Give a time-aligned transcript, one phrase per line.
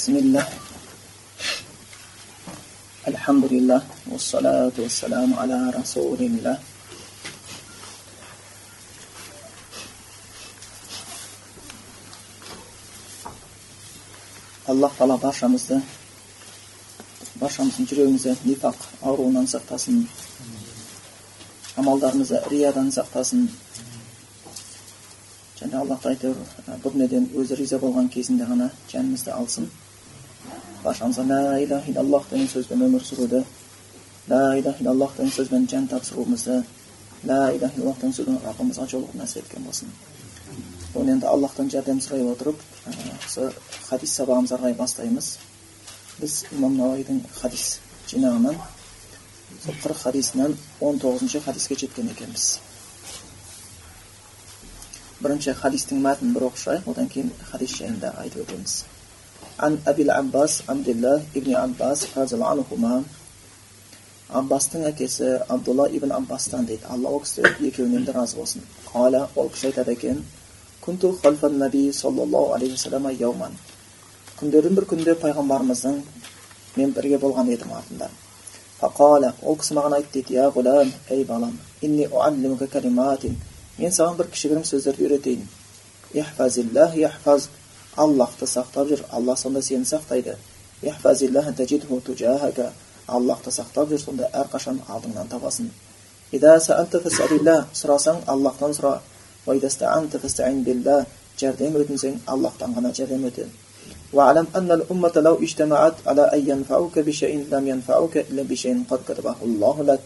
[0.00, 0.47] بسم الله
[3.07, 6.55] الحمد لله والصلاة والسلام على رسول الله
[14.71, 15.81] аллах тағала баршамызды
[17.43, 20.07] баршамыздың жүрегімізді нифақ ауруынан сақтасын
[21.83, 23.49] амалдарымызды риядан сақтасын
[25.61, 26.39] және аллах әйтеуір
[26.81, 29.69] бұл дүниеден өзі риза болған кезінде ғана жанымызды алсын
[30.83, 33.43] баршамызға лә иляха иллаллах деген сөзбен өмір сүруді
[34.29, 36.63] лә иляха иллаллах деген сөзбен жан тапсыруымызды
[37.23, 39.93] лә иляха иллаллах деген сөзбен раббымызға жолығуды нәсіп еткен болсын
[40.95, 42.59] оны енді аллахтан жәрдем сұрай отырып
[43.25, 43.51] осы
[43.87, 45.29] хадис сабағымызды қарай бастаймыз
[46.19, 47.79] біз имам науаидің хадис
[48.11, 48.57] жинағынан
[49.63, 52.47] сол қырық хадисінен он тоғызыншы хадиске жеткен екенбіз
[55.21, 58.81] бірінші хадистің мәтінін бір оқып шығайық одан кейін хадис жайында айтып өтеміз
[59.57, 63.03] An Abil Abbas, Abdullah ibn Abbas, anhuma
[64.31, 66.85] әкесі Абдулла ибн Аббастан дейді.
[66.89, 68.61] Алла ол кісі екеуінен де разы болсын.
[68.87, 70.23] Қала ол кісі айтады екен.
[70.81, 73.57] Күнту халфан наби саллаллаху алейхи.
[74.39, 76.01] Күндердің бір күнде пайғамбарымыздың
[76.77, 78.09] мен бірге болған едім артында.
[78.79, 80.33] Фақала ол кісі маған айтты дейді.
[80.33, 83.35] Я ғұлам, әй балам, инни уаллимука калиматин.
[83.77, 85.47] Мен саған бір кішігірім сөздерді үйретейін.
[86.13, 86.95] Ихфазиллах
[87.96, 90.36] аллахты сақтап жүр алла сонда сені сақтайды
[93.06, 95.70] аллахты сақтап жүр сонда әрқашан алдыңнан табасың
[97.80, 99.00] сұрасаң аллахтан сұра
[101.40, 103.46] жәрдем өтінсең аллахтан ғана жәрдем өте
[104.12, 109.34] واعلم أن الأمة لو اجتمعت على أن ينفعوك بشيء لم ينفعوك إلا بشيء قد كتبه
[109.46, 110.00] الله لك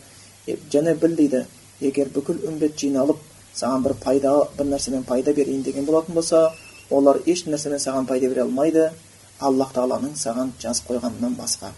[0.72, 1.44] және біл дейді
[1.80, 3.18] егер бүкіл үмбет жиналып
[3.54, 6.52] саған бір пайда бір нәрсемен пайда берейін деген болатын болса
[6.89, 8.91] олар еш нәрсемен саған пайда бере алмайды.
[9.39, 11.71] Аллах тағаланың саған жазып қойғанынан басқа.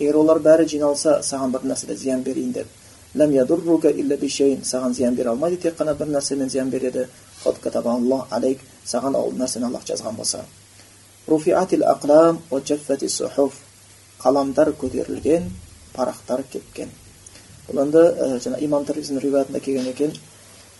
[0.00, 2.66] Егер олар бәрі жиналса саған бір нәрседе зиян берейін деп.
[3.16, 7.08] Саған зиян бере алмайды тек қана бір нәрсемен зиян береді.
[7.44, 10.44] Саған ол нәрсені аллах жазған болса.
[14.20, 15.50] Қаламдар көтерілген
[15.94, 16.90] парақтар кепкен.
[17.68, 18.02] Бұл енді
[18.64, 20.12] имам тірмиздің риуаятында келген екен.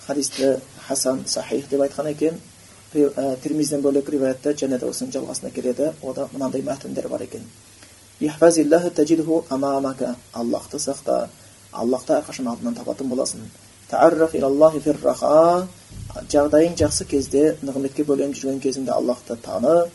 [0.07, 0.57] Хадисті
[0.87, 2.41] хасан сахих деп айтқан екен
[2.93, 7.45] тирмизден бөлек риуаятта және де осының жалғасында келеді ода мынандай мәтіндер бар екен
[10.33, 11.29] аллахты сақта
[11.73, 13.41] аллахты әрқашан алдынан табатын боласың
[16.31, 19.87] жағдайың жақсы кезде нығметке бөленіп жүрген кезіңде аллахты таны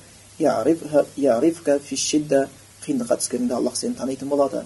[3.20, 4.64] түскеніңде аллах сені танитын болады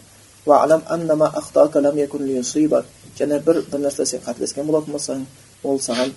[3.20, 5.26] және бір бір нәрсе сен қателескен болатын болсаң
[5.64, 6.14] ол саған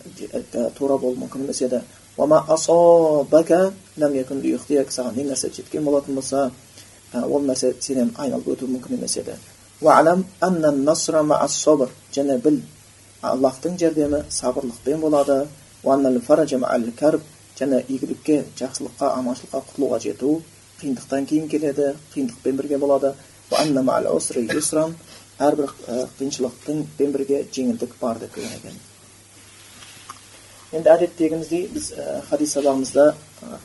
[0.79, 1.81] тура болуы мүмкін емес еді
[4.97, 6.51] саған не нәрсе жеткен болатын болса
[7.23, 9.35] ол нәрсе сенен айналып өтуі мүмкін емес еді
[12.17, 12.61] және біл
[13.33, 15.37] аллахтың жәрдемі сабырлықпен болады
[17.59, 20.31] және игілікке жақсылыққа аманшылыққа құтылуға жету
[20.81, 23.15] қиындықтан кейін келеді қиындықпен бірге болады
[25.43, 25.73] әрбір
[26.19, 28.77] қиыншылықтың бірге жеңілдік бар деп келген екен
[30.73, 31.91] енді әдеттегіміздей біз
[32.29, 33.09] хадис сабағымызда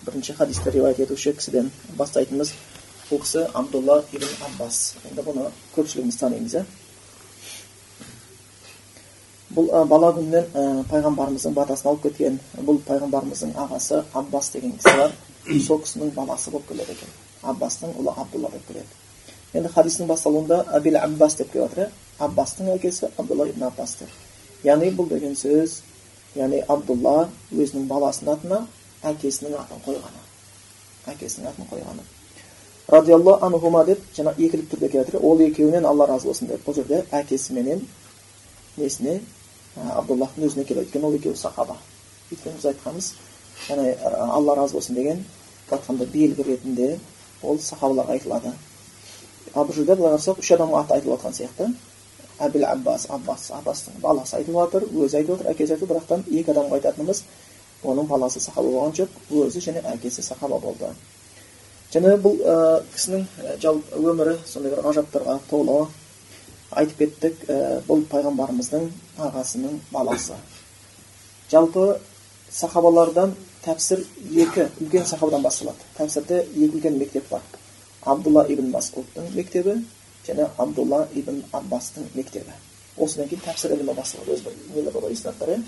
[0.06, 2.54] бірінші хадисті риуаят етуші кісіден бастайтынбыз
[3.10, 4.82] бұл кісі абдулла ибн аббас
[5.12, 6.66] енді бұны көпшілігіміз танимыз иә
[9.56, 15.16] бұл бала күнінен пайғамбарымыздың батасын алып кеткен бұл пайғамбарымыздың ағасы аббас деген кісі бар
[15.68, 17.16] сол кісінің баласы болып келеді екен
[17.54, 19.07] аббастың ұлы абдулла болып келеді
[19.54, 21.90] енді хадистің басталуында абил аббас деп келіп жатыр иә
[22.28, 25.82] аббастың әкесі абдулла ибн аббас деп яғни бұл деген сөз
[26.36, 28.60] яғни абдулла өзінің баласының атына
[29.12, 30.24] әкесінің атын қойғаны
[31.14, 32.06] әкесінің атын қойғаны
[32.92, 36.76] радиаллаху анхума деп жаңа екілік түрде келіп жатыр ол екеуінен алла разы болсын деп бұл
[36.76, 37.88] жерде әкесі менен
[38.78, 39.20] несіне
[39.76, 41.78] абдуллахтың өзіне келеді өйткені ол екеуі сахаба
[42.32, 43.12] өйткені біз айтқанбыз
[43.70, 43.94] яғни
[44.28, 45.26] алла разы болсын деген
[45.70, 46.98] айтқанда белгі ретінде
[47.44, 48.54] ол сахабаларға айтылады
[49.74, 51.68] жерде былай қарасақ үш адамға аты айтылып жатқан сияқты.
[52.40, 56.78] Әбіл аббас аббас аббастың баласы айтылып жатыр өзі айтып жатыр әкесі айтып бірақтан екі адамға
[56.78, 57.24] айтатынымыз
[57.84, 60.92] оның баласы сахаба болған жоқ өзі және әкесі сахаба болды.
[61.94, 63.26] Және бұл ә, кісінің
[63.64, 65.88] жалпы өмірі сондай бір ғажаптарға толы
[66.72, 70.36] айтып кеттік ә, бұл пайғамбарымыздың ағасының баласы.
[71.52, 72.00] Жалпы
[72.52, 74.04] сахабалардан тәпсір
[74.36, 75.88] екі үлкен сахабадан басталады.
[75.98, 77.42] Тәпсірде екі үлкен мектеп бар.
[78.14, 79.78] Абдулла ибн масудтың мектебі
[80.28, 82.56] және абдулла ибн аббастың мектебі
[82.98, 84.42] осыдан кейін тәпсір ілімі басталады
[85.40, 85.62] бар иә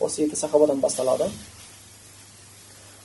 [0.00, 1.30] осы екі сахабадан басталады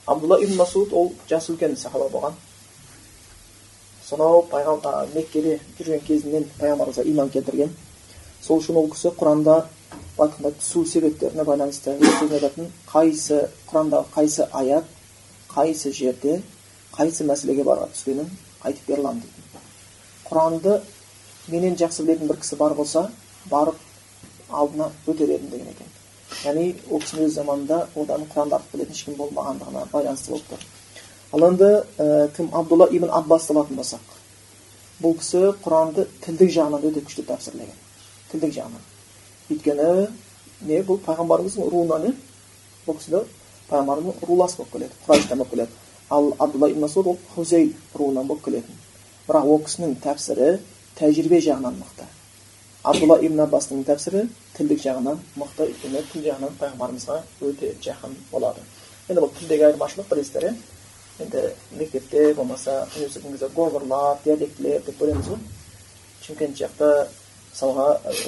[0.05, 2.33] абдулла ибн масуд ол жасы үлкен сахаба болған
[4.07, 4.45] сонау
[5.13, 7.73] меккеде жүрген кезінен пайғамбарымызға иман келтірген
[8.41, 9.65] сол үшін ол кісі құранда
[10.17, 14.85] былай түсу себептеріне байланысты айтатын қайсы құрандағы қайсы аят
[15.51, 16.41] қайсы жерде
[16.95, 18.29] қайсы мәселеге барға түскенін
[18.69, 19.43] айтып бере аламын дейтін
[20.29, 20.79] құранды
[21.47, 23.07] менен жақсы білетін бір кісі бар болса
[23.51, 23.75] барып
[24.49, 25.93] алдына өтер едім деген екен
[26.43, 30.65] яғни ол кісінің өз заманында одан құранды артық білетін ешкім болмағандығына байланысты болып тұр
[31.33, 34.13] ал енді ә, кім абдулла ибн аббасты алатын болсақ
[35.01, 37.81] бұл кісі құранды тілдік жағынан өте күшті тәпсірлеген
[38.31, 38.85] тілдік жағынан
[39.51, 40.07] өйткені
[40.67, 42.13] не бұл пайғамбарымыздың руынан иә
[42.87, 43.23] бұл кісі
[43.69, 48.43] пайғамбарымыз рулас болып келеді құрайыштан болып келеді ал абдулла ибн масуд ол хузей руынан болып
[48.45, 48.75] келетін.
[49.27, 50.59] Бірақ ол кісінің тәпсірі
[50.95, 52.07] тәжірибе жағынан мықты.
[52.83, 54.27] Абдулла ибн аббастың тәпсірі
[54.57, 58.63] тілдік жағынан мықты өйткені тіл жағынан пайғамбарымызға өте жақын болады.
[59.09, 60.55] Енді бұл тілдегі айырмашылық білесіздер иә
[61.19, 61.43] енді
[61.79, 65.39] мектепте болмаса университет кезде говорлар диалектілер деп бөлеміз ғой.
[66.23, 67.07] Шымкент жақта
[67.51, 67.87] мысалға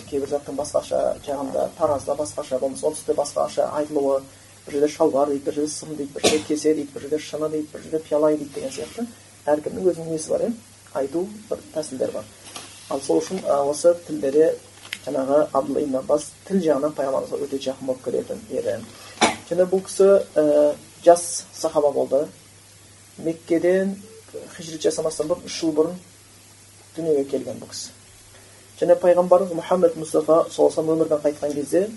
[0.10, 4.22] кейбір заттың басқаша жағында таразда басқаша болмаса оңтүстікте басқаша айтылуы
[4.70, 7.50] бір жерде шалбар дейді бір жерде сым дейді бір жерде кесе дейді бір жерде шыны
[7.50, 9.06] дейді бір жерде пиала дейді деген сияқты.
[9.50, 10.52] Әркімнің өзінің несі бар иә
[10.94, 12.26] айту бір тәсілдері бар.
[12.90, 14.52] Ал сол үшін осы тілдері
[15.06, 18.78] жаңағы абдулла аббас тіл жағынан пайғамбарымызға өте жақын болып келетін еді.
[19.50, 20.76] Және бұл кісі ә,
[21.06, 22.28] жас сахаба болды.
[23.18, 23.96] Меккеден
[24.56, 25.96] хижрет жасамастан бұрын үш жыл бұрын
[26.96, 27.94] дүниеге келген бұл кісі.
[28.80, 31.90] Және пайғамбарымыз мұхаммед мұстафа саллаллаху өмірден қайтқан кезде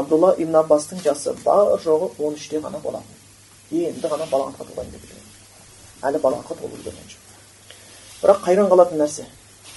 [0.00, 3.14] абдулла ибн аббастың жасы бар жоғы он үште ғана болатын
[3.70, 7.22] енді ғана балағатқа толайын деп әлі балағатқа толып үлгерген жоқ
[8.22, 9.26] бірақ қайран қалатын нәрсе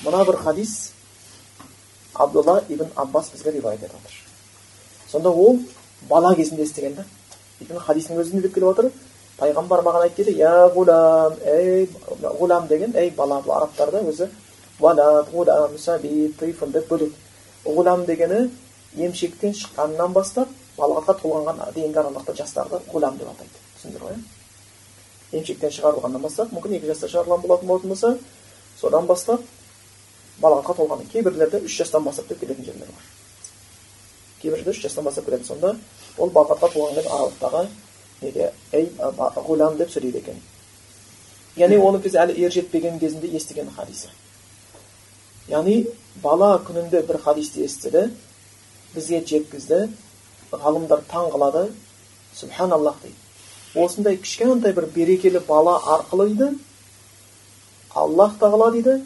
[0.06, 0.74] мына бір хадис
[2.14, 5.60] абдулла ибн аббас бізге риуаят етіп жатыр сонда ол
[6.10, 7.06] бала кезінде естіген да
[7.62, 8.92] өйткені хадистің өзінде деп келіп жатыр
[9.40, 11.90] пайғамбар маған айтты дейді я ғулам ей
[12.40, 14.30] ғулам деген ей бала бұл арабтарда өзі
[16.74, 17.14] деп бөледі
[17.66, 18.50] ғулам дегені
[18.96, 23.64] емшектен шыққаннан бастап балағатқа толғанға дейінгі аралықта жастарды ғулам деп атайды.
[23.78, 28.18] Түсіндіңдер ғой иә емшектен шығарылғаннан бастап мүмкін екі жаста шығарылған болатын болатын болса
[28.80, 29.42] содан бастап
[30.42, 33.08] балағатқа толған кейбіреулерде үш жастан бастап деп келетін жерлер бар.
[34.42, 35.76] Кейбіреулерде үш жастан бастап келеді сонда
[36.18, 37.68] ол балағатқа толған аралықтағы
[38.22, 38.92] неге ей
[39.48, 40.40] ғулам деп сөйлейді екен.
[41.58, 44.12] Яғни оның кезде әлі ер жетпеген кезінде естіген хадисі.
[45.50, 45.88] Яғни
[46.22, 48.12] бала күнінде бір хадисті естіді
[48.96, 49.82] бізге жеткізді
[50.52, 51.68] ғалымдар таң қалады
[52.36, 56.60] субханаллах дейді осындай кішкентай бір берекелі бала арқылы дейді
[57.94, 59.00] аллах тағала дейді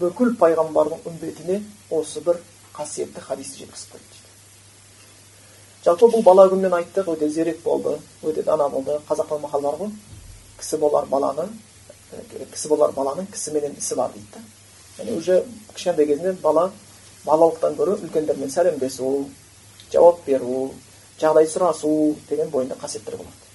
[0.00, 2.40] бүкіл пайғамбардың үмбетіне осы бір
[2.76, 4.26] қасиетті хадисті жеткізіп қойды дейді
[5.86, 9.92] жалпы бұл бала күнінен айттық өте зерек болды өте дана болды қазақта мақал бар ғой
[10.60, 11.48] кісі болар баланы
[12.52, 14.44] кісі болар баланың кісіменен ісі бар дейді да
[14.98, 15.42] яғни уже
[15.74, 16.70] кішкентай кезінен бала
[17.26, 19.26] балалықтан гөрі үлкендермен сәлемдесу
[19.92, 20.70] жауап беру
[21.20, 23.46] жағдай сұрасу деген бойында қасиеттер болады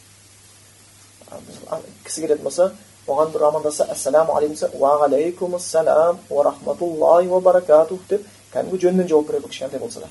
[2.05, 2.71] кісі келетін болса
[3.07, 9.07] оған бір амандаса ассаламу алейкум десе уағалейкум ассалам уа рахматуллахи уа баракатух деп кәдімгі жөнінен
[9.09, 10.09] жауап береді кішкентай болса да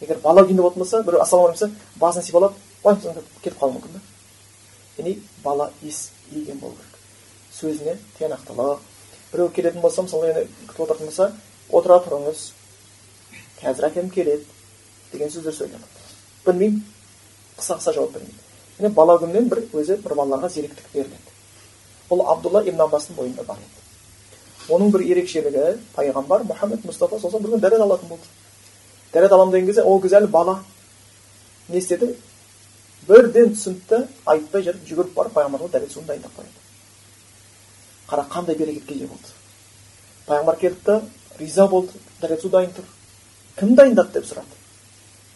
[0.00, 2.54] егер бала күйінде болатын болса біреу ассалаумағалейкум десе басын сипалап
[2.84, 4.00] қойыңыз кетіп қалуы мүмкін да
[4.98, 6.98] яғни бала ес иген болу керек
[7.58, 8.78] сөзіне тиянақтылық
[9.32, 11.32] біреу келетін болса мысалы енді күтіп отыратын болса
[11.72, 12.46] отыра тұрыңыз
[13.60, 14.44] қазір әкем келеді
[15.12, 16.82] деген сөздер сөйлемейді білмеймін
[17.58, 18.38] қыса қыса жауап бермейді
[18.78, 21.36] яғни бала күннен бір өзі бір балаларға зеректік беріледі
[22.10, 27.54] бұл абдулла ибн аббастың бойында бар еді оның бір ерекшелігі пайғамбар мұхаммед мұстафа сосын бір
[27.54, 28.28] күні дәрет алатын болды
[29.12, 30.58] дәрет аламын деген кезде ол кезде әлі бала
[31.68, 32.14] не істеді
[33.08, 34.02] бірден түсінді да
[34.34, 36.60] айтпай жүріп жүгіріп барып пайғамбарға дәрет суын дайындап қояды
[38.08, 39.34] қара қандай берекетке ие болды
[40.26, 41.00] пайғамбар келді да
[41.42, 42.88] риза болды дәрет дайын тұр
[43.58, 44.58] кім дайындады деп сұрады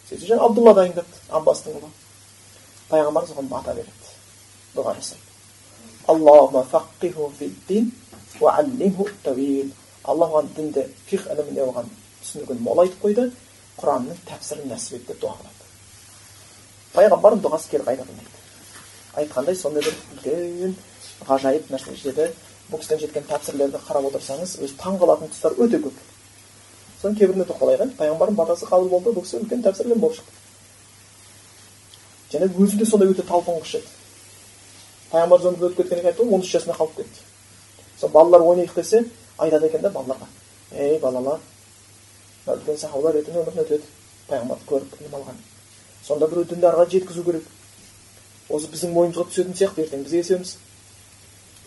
[0.09, 1.93] сөйтсе жаңа абдулла дайындады аббастың ұлы
[2.89, 4.13] пайғамбар соған бата береді
[4.75, 5.27] дұға жасайды
[6.07, 7.91] Аллахума фаққиху фиддин
[8.39, 9.73] уа аллимху тәуил.
[10.07, 11.89] Алла оған дінді фиқ іліміне оған
[12.21, 13.25] түсінігін молайтып қойды,
[13.77, 15.65] Құранның тәпсірін нәсіп ет деп дұға қылады.
[16.93, 18.39] Пайғамбардың дұғасы кері қайтарылмайды.
[19.19, 20.77] Айтқандай сондай бір үлкен
[21.27, 22.31] ғажайып нәрсе жетеді.
[22.71, 26.01] Бұл кісіден жеткен тәпсірлерді қарап отырсаңыз, өз таң қалатын тұстар өте көп.
[27.01, 27.93] Соның кейбіріне тоқталайық.
[27.99, 30.37] Пайғамбардың батасы қабыл болды, бұл кісі үлкен тәпсірлер болып шықты.
[32.31, 33.87] және өзі де сондай өте талпынғыш еді.
[35.11, 37.21] Пайғамбар өмірден өтіп кеткеннен кейін айтты ғой он үш жасында қалып кетті.
[37.99, 39.05] Сол балалар ойнайық десе
[39.37, 40.27] айтады екен да балаларға.
[40.75, 41.39] Ей балалар
[42.45, 43.83] мына үлкен сахабалар ертең өмірден өтеді.
[44.27, 45.39] Пайғамбарды көріп ілім алған.
[46.03, 47.43] Сонда біреу дінді арға жеткізу керек.
[48.49, 50.57] Осы біздің мойнымызға түсетін сияқты ертең бізге келсеміз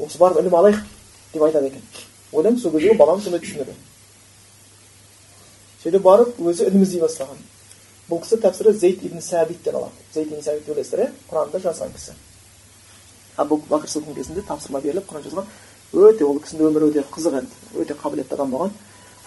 [0.00, 0.82] осы барып ілім алайық
[1.32, 1.82] деп айтады екен.
[2.32, 3.74] Ойлаймын сол кезде балам сондай түсінеді.
[5.82, 7.40] Сөйтіп барып өзі ілім іздей бастаған.
[8.10, 9.94] Бұл кісі тәпсірі зейд ибн сәбиттен алады.
[10.14, 12.16] Зейд ибн сәбит білесіздер иә құранды жазған кісі.
[13.36, 15.46] Абу бәкір сыдықтың кезінде тапсырма беріліп құран жазған
[15.92, 18.74] өте ол кісінің өмірі өте қызық енді өте қабілетті адам болған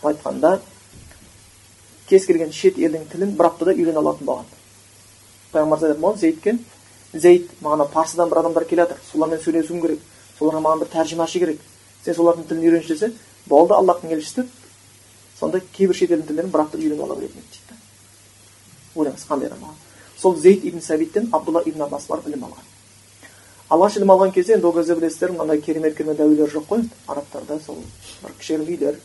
[0.03, 0.60] айтқанда
[2.08, 4.48] кез келген шет елдің тілін бір аптада үйрене алатын болған
[5.51, 6.58] пайғамбарымыз айтады болған зейдке
[7.13, 10.00] зейд маған парсыдан бір адамдар келе жатыр солармен сөйлесуім керек
[10.40, 11.62] соларға маған бір тәржімашы керек.
[12.04, 13.13] Сен солардың тілін үйренші десе
[13.48, 14.48] болды аллахтың елшісі
[15.40, 17.80] сонда кейбір шет елдің тілдерін бір аптада үйреніп ала беретін еді дейді
[18.96, 19.82] ойлаңыз қандай адам болған
[20.24, 22.68] сол зейд ибн сәбиттен абдулла ибн аббас барып білім алған.
[23.70, 26.84] Алғаш ілім алған кезде енді ол кезде білесіздер мынандай керемет керемет әулиелер жоқ қой.
[27.08, 27.82] Арабтарда сол
[28.22, 29.00] бір кішігірім үйлер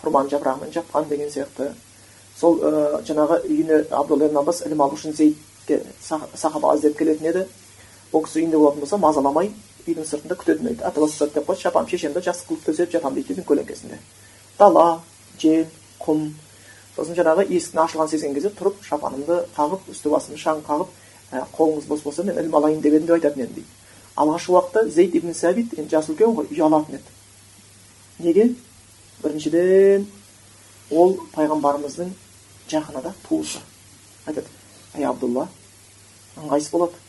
[0.00, 1.72] құрбан жапырағымен жапқан деген сияқты.
[2.40, 7.46] Сол ә, жаңағы үйіне абдулла ибн аббас ілім алу үшін зейдке сахаба іздеп келетін еді.
[8.12, 9.52] Ол кісі үйінде болатын болса мазаламай
[9.88, 13.98] үйдің сыртында ата баста деп қойды шапам шешемді жастық қылып төсеп жатамын дейді үйдің көлеңкесінде
[14.58, 15.02] дала
[15.38, 15.66] жел
[16.00, 16.32] құм
[16.96, 20.88] сосын жаңағы есіктің ашылғанын сезген кезде тұрып шапанымды қағып үсті басымды шаң қағып
[21.32, 23.68] ә, қолыңыз бос болса мен ілім алайын деп едім деп айтатын едім дейді
[24.16, 28.48] алғашқы уақытта зейд ибн сәбит енді жас үлкен ғой ұялатын еді неге
[29.22, 30.06] біріншіден
[30.90, 32.12] ол пайғамбарымыздың
[32.68, 33.62] жақын адам туысы
[34.26, 34.46] айтады
[34.94, 35.48] әй абдулла
[36.36, 37.01] ыңғайсыз болады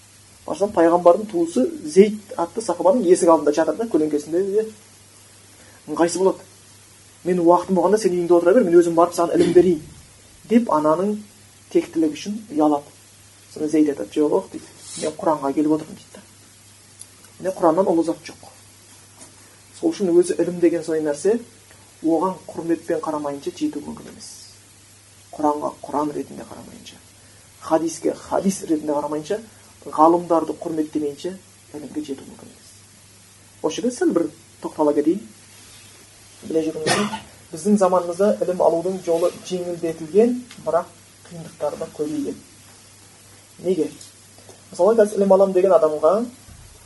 [0.45, 4.65] барсам пайғамбардың туысы зейд атты сахабаның есік алдында жатыр да көлеңкесінде
[5.87, 6.43] ыңғайсыз болады?
[7.23, 9.81] Мен уақытым болғанда сен үйіңде отыра бер мен өзім барып саған ілім берейін.
[10.49, 11.15] Деп ананың
[11.71, 12.91] тектілігі үшін ұялады.
[13.53, 14.67] Сонда зейд айтады жоқ дейді.
[15.01, 16.13] Мен құранға келіп отырмын дейді
[17.43, 18.49] мен құраннан ұлы зат жоқ
[19.79, 21.39] сол үшін өзі ілім деген сондай нәрсе
[22.03, 24.29] оған құрметпен қарамайынша жету мүмкін емес.
[25.33, 26.99] Құранға құран ретінде қарамайынша
[27.61, 29.39] хадиске хадис ретінде қарамайынша
[29.91, 31.33] ғалымдарды құрметтемейінше
[31.73, 32.71] ілімге жету мүмкін емес
[33.61, 34.27] осы жерде сәл бір
[34.63, 35.21] тоқтала кетейін
[36.47, 37.09] біле жүріңіздер
[37.51, 40.87] біздің заманымызда ілім алудың жолы жеңілдетілген бірақ
[41.27, 42.39] қиындықтары да көбейген
[43.67, 43.89] неге
[44.71, 46.13] мысалы қазір ілім аламын деген адамға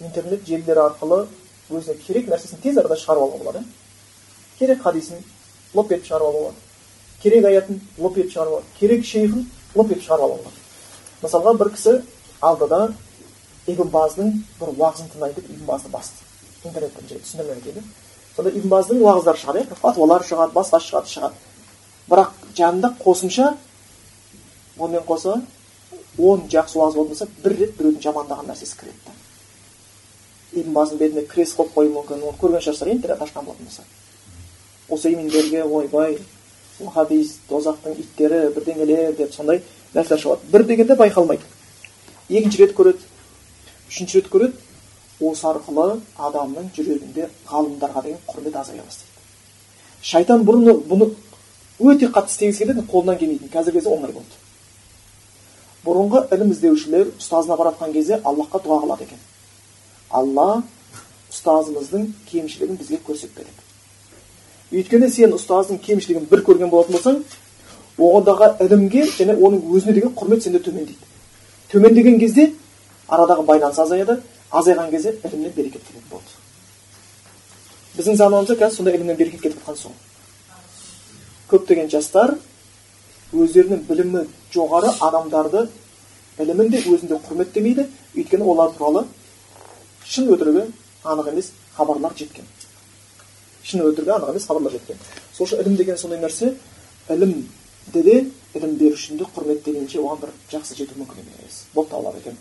[0.01, 1.25] интернет желілері арқылы
[1.69, 3.63] өзіне керек нәрсесін тез арада шығарып алуға болады
[4.59, 5.23] керек хадисін
[5.73, 6.65] лоп етіп шығарып алуға болады
[7.23, 11.71] керек аятын лоп етіп шығарып алады керек шейхін лоп етіп шығарып алуға болады мысалға бір
[11.75, 11.95] кісі
[12.41, 12.93] алдыда
[13.67, 16.23] ибн баздың бір уағызын тыңдайын деп ибн базды басты
[16.63, 17.87] интернеттен түсіндірмей айтайын
[18.35, 21.35] сонда ибн баздың уағыздары шығады иә фатуалар шығады басқа шығады шығады
[22.09, 23.53] бірақ жанында қосымша
[24.77, 25.41] онымен қоса
[26.17, 31.25] он жақсы уағыз болатын болса бір рет біреудің жамандаған нәрсесі кіреді да ибн баздың бетіне
[31.27, 33.83] крест қойып қоюы мүмкін оны көрген шығарсыздар интернет ашқан болатын болса
[34.89, 36.19] усейминдерге ойбай
[36.93, 39.61] хадис тозақтың иттері бірдеңелер деп сондай
[39.93, 41.56] нәрселер шығады бір дегенде байқалмайды
[42.29, 43.03] екінші рет көреді.
[43.89, 44.53] Үшінші рет көреді.
[45.19, 49.13] Осы арқылы адамның жүрегінде ғалымдарға деген құрмет азая бастайды.
[50.01, 51.09] Шайтан бұрын бұны
[51.79, 53.49] өте қатты істегісі келеді қолынан келмейтін.
[53.53, 54.41] Қазіргі кезде оңай болды.
[55.85, 59.23] Бұрынғы ілім іздеушілер ұстазына барып жатқан кезде аллахқа дұға қылады екен.
[60.09, 60.63] Алла
[61.31, 63.63] ұстазымыздың кемшілігін бізге көрсетпе деп
[64.71, 67.19] өйткені сен ұстаздың кемшілігін бір көрген болатын болсаң
[67.97, 71.06] оғандағы ілімге және оның өзіне деген құрмет сенде төмендейді.
[71.71, 72.51] Төмендеген кезде
[73.07, 74.21] арадағы байланыс азаяды
[74.51, 76.25] азайған кезде ілімнен берекет кететін болды.
[77.97, 79.91] Біздің заманымызда қазір сондай ілімнен берекет кетіп жатқан сол
[81.51, 82.35] көптеген жастар
[83.33, 85.67] өздерінің білімі жоғары адамдарды
[86.39, 87.87] ілімін де өзінде құрметтемейді.
[88.15, 89.05] Өйткені олар туралы
[90.05, 90.67] шын өтірігі
[91.03, 92.45] анық емес хабарлар жеткен.
[93.63, 94.99] Шын өтірігі анық емес хабарлар жеткен.
[95.33, 96.53] Сол үшін ілім деген сондай нәрсе
[97.09, 98.17] ілімде де
[98.57, 101.63] ілім берушіні құрметтегенше оған бір жақсы жету мүмкін емес.
[101.73, 102.37] Болып табылады екен.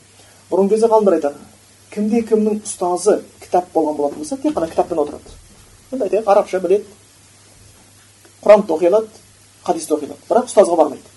[0.50, 1.38] Бұрынғы кезде ғалымдар айтады.
[1.90, 5.37] Кімде кімнің ұстазы кітап болған болатын болса тек қана кітаппен отырады.
[5.92, 6.85] Енді айтайық арабша біледі
[8.42, 9.08] құранды оқи алады
[9.64, 11.14] хадисті оқи алады бірақ ұстазға бармайды.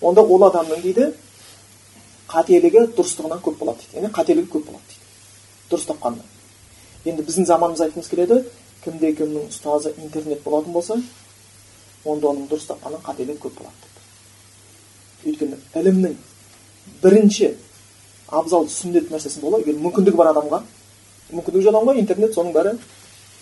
[0.00, 1.08] Онда ол адамның дейді
[2.28, 3.98] қателігі дұрыстығынан көп болады дейді.
[4.00, 5.02] Яғни қателігі көп болады дейді.
[5.70, 6.30] Дұрыс тапқаннан
[7.04, 8.40] енді біздің заманымыз айтқымыз келеді
[8.84, 10.96] кімде кімнің ұстазы интернет болатын болса
[12.04, 13.93] онда оның дұрыс тапқаннан қателігі көп болады.
[15.24, 16.16] Өйткені ілімнің
[17.02, 17.50] бірінші
[18.28, 20.62] абзал сүннет нәрсесін бола егер мүмкіндігі бар адамға
[21.32, 22.72] мүмкіндігі жоқ адамға интернет соның бәрі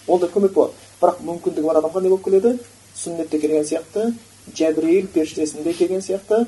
[0.06, 0.72] ол да көмек болады.
[1.00, 2.58] Бірақ мүмкіндігі бар адамға не болып келеді?
[2.96, 4.12] Сүннетте келген сияқты
[4.58, 6.46] жәбірейіл періштесінде келген сияқты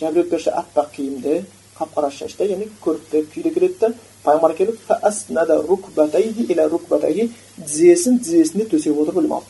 [0.00, 1.44] жәбірейіл періште аппақ киімде
[1.78, 3.92] қап қара шашта яғни көрікті күйде келеді да
[4.24, 4.76] пайғамбар келіп
[7.66, 9.46] тізесін тізесіне төсеп отырып ілім алды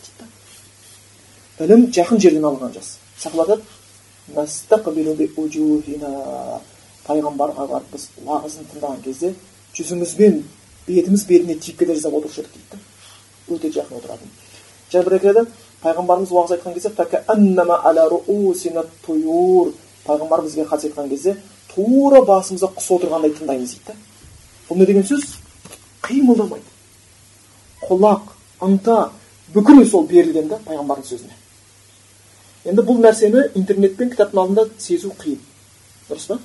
[1.58, 2.99] дейді ілім жақын жерден алынған жас.
[3.18, 3.60] Сахабалар
[7.06, 9.34] пайғамбарға барып біз уағызын тыңдаған кезде
[9.75, 10.34] жүзімізбен
[10.87, 12.76] бетіміз бетіне тиіп кете жаздап отырушы едік дейді
[13.56, 14.30] өте жақын отыратын
[14.92, 15.42] және бір айтады
[15.82, 16.90] пайғамбарымыз уағыз айтқан кезде
[20.06, 21.37] пайғамбар бізге хадис айтқан кезде
[21.75, 23.92] тура басымызда құс отырғандай тыңдаймыз дейді
[24.68, 25.22] бұл не деген сөз
[26.06, 26.70] қимылдамайды
[27.88, 28.22] құлақ
[28.66, 28.96] ынта
[29.54, 31.39] бүкіл сол берілген да пайғамбардың сөзіне
[32.64, 35.38] енді бұл нәрсені интернет пен кітаптың алдында сезу қиын.
[36.08, 36.38] Дұрыс па?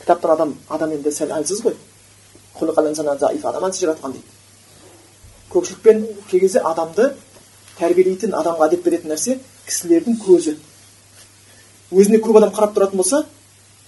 [0.00, 1.76] Кітаптан адам адам енді сәл әлсіз ғой.
[2.56, 4.24] Адам дейді.
[5.52, 7.12] Көпшілікпен кей кезде адамды
[7.78, 10.56] тәрбиелейтін адамға әдеп беретін нәрсе кісілердің көзі.
[11.92, 13.26] Өзіне көп адам қарап тұратын болса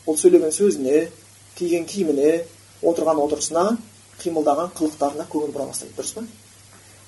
[0.07, 1.09] ол сөйлеген сөзіне
[1.57, 2.45] киген киіміне
[2.83, 3.79] отырған отырысына
[4.21, 5.95] қимылдаған қылықтарына көңіл бұра бастайды.
[5.97, 6.27] Дұрыс па?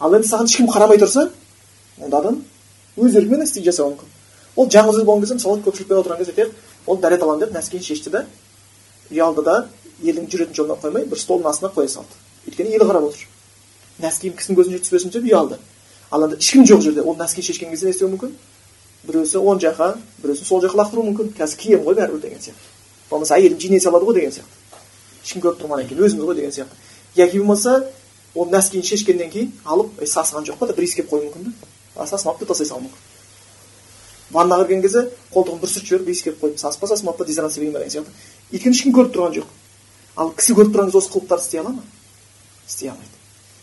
[0.00, 1.28] Ал енді саған ешкім қарамай тұрса
[2.00, 2.44] онда адам
[2.96, 4.15] өз еркімен істей жасауы мүмкін.
[4.56, 6.48] Ол жалғыз болған кезде мысалы көпшілікпен отырған кезде
[6.86, 8.24] ол дәрет аламын деп нәскиін шешті да
[9.10, 9.56] ұялды да
[10.02, 12.16] елдің жүретін жолына қоймай бір столдың астына қоя салды
[12.48, 13.26] өйткені ел қарап отыр
[14.02, 15.58] нәскиім кісінің көзіне түспесін деп ұялды
[16.10, 18.32] ал енді ешкім жоқ жерде ол нәски шешкен кезде не істеуі мүмкін
[19.06, 19.88] біреусі оң жаққа
[20.22, 24.06] біреусі сол жаққа лақтыруы мүмкін қазір киемін ғой бәрібір деген сияқты болмаса әйелім жинай салады
[24.06, 27.74] ғой деген сияқты ешкім көріп тұрмағаннан кейін өзіміз ғой деген сияқты яки болмаса
[28.34, 31.52] ол нәскиін шешкеннен кейін алып сасыған жоқ па деп иіскеп қоюы мүмкін
[31.96, 33.05] да сасымапты деп тастай салуы мүмкін
[34.32, 35.02] ваннаға кірген кезде
[35.34, 38.10] қолтығын бір сүртіп жіберіп иіскеп қойып сасып па сасымапты па диссонанс деген сияқты
[38.52, 39.46] өйткені ешкім көріп тұрған жоқ
[40.16, 41.84] ал кісі көріп тұрған кезде осы қылықтарды істей ала ма
[42.66, 43.16] істей алмайды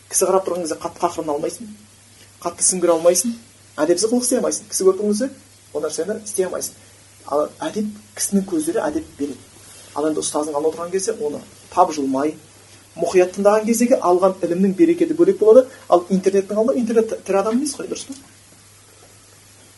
[0.09, 1.73] кісі қарап тұрған кезде қатты қақырына алмайсың
[2.43, 3.35] қатты сіңгіре алмайсың
[3.83, 5.29] әдепсіз қылық істей алмайсың кісі көріп тұрған кезде
[5.73, 6.73] ол нәрсені істей алмайсың
[7.27, 9.39] ал әдеп кісінің көздері әдеп береді
[9.95, 11.41] ал енді ұстаздың алдында отырған кезде оны
[11.73, 12.35] тапжылмай
[12.99, 17.75] мұқият тыңдаған кездегі алған ілімнің берекеті бөлек болады ал интернеттің алдында интернет тірі адам емес
[17.77, 18.13] қой дұрыс па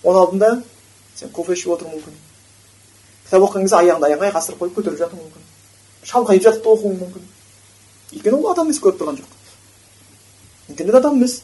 [0.10, 0.50] оның алдында
[1.16, 2.18] сен кофе ішіп отыруың мүмкін
[3.26, 5.44] кітап оқыған кезде аяғыңды аяғыңа айқастырып қойып көтеріп жатуың мүмкін
[6.12, 7.28] шалқайып жатып та оқуың мүмкін
[8.16, 11.40] өйткені ол адам емес көріп тұрған жоқ интернет адам емес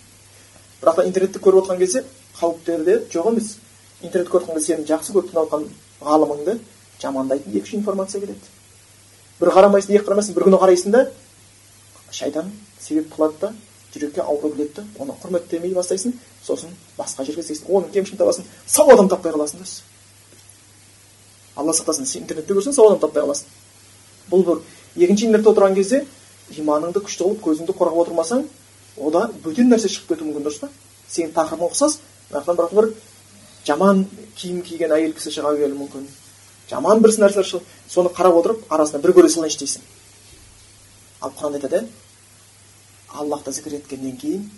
[0.81, 2.03] бірақ та интернетті көріп отырған кезде
[2.39, 3.55] қауіптері де жоқ емес
[4.01, 5.67] интернет көріп кезде сенің жақсы көріп тыңдап жатқан
[6.01, 6.57] ғалымыңды
[7.01, 8.39] жамандайтын екі үш информация келеді
[9.41, 11.05] бір қарамайсың екі қарамайсың бір күні қарайсың да
[12.11, 13.53] шайтан себеп қылады да
[13.93, 16.13] жүрекке ауру келеді оны құрметтемей бастайсың
[16.45, 19.67] сосын басқа жерге іздейсің оның кемшілігін табасың сау адам таппай қаласың да
[21.55, 23.45] алла сақтасын сен интернетте көрсең сау адам таппай қаласың.
[24.31, 24.61] Бұл бір
[24.95, 26.05] екінші интернетте отырған кезде
[26.55, 28.45] иманыңды күшті қылып көзіңді қорғап отырмасаң
[28.97, 30.69] ода бөтен нәрсе шығып кетуі мүмкін дұрыс па?
[31.11, 31.99] Сенің тақырыбың ұқсас
[32.31, 32.91] мына жақтан бір
[33.67, 34.05] жаман
[34.37, 36.07] киім киген әйел кісі шыға келуі мүмкін.
[36.69, 39.81] Жаман бір нәрселер соны қарап отырып арасында бір көре салайыншы дейсің.
[41.21, 41.85] Ал құран айтады
[43.13, 44.49] аллахты зікір еткеннен кейін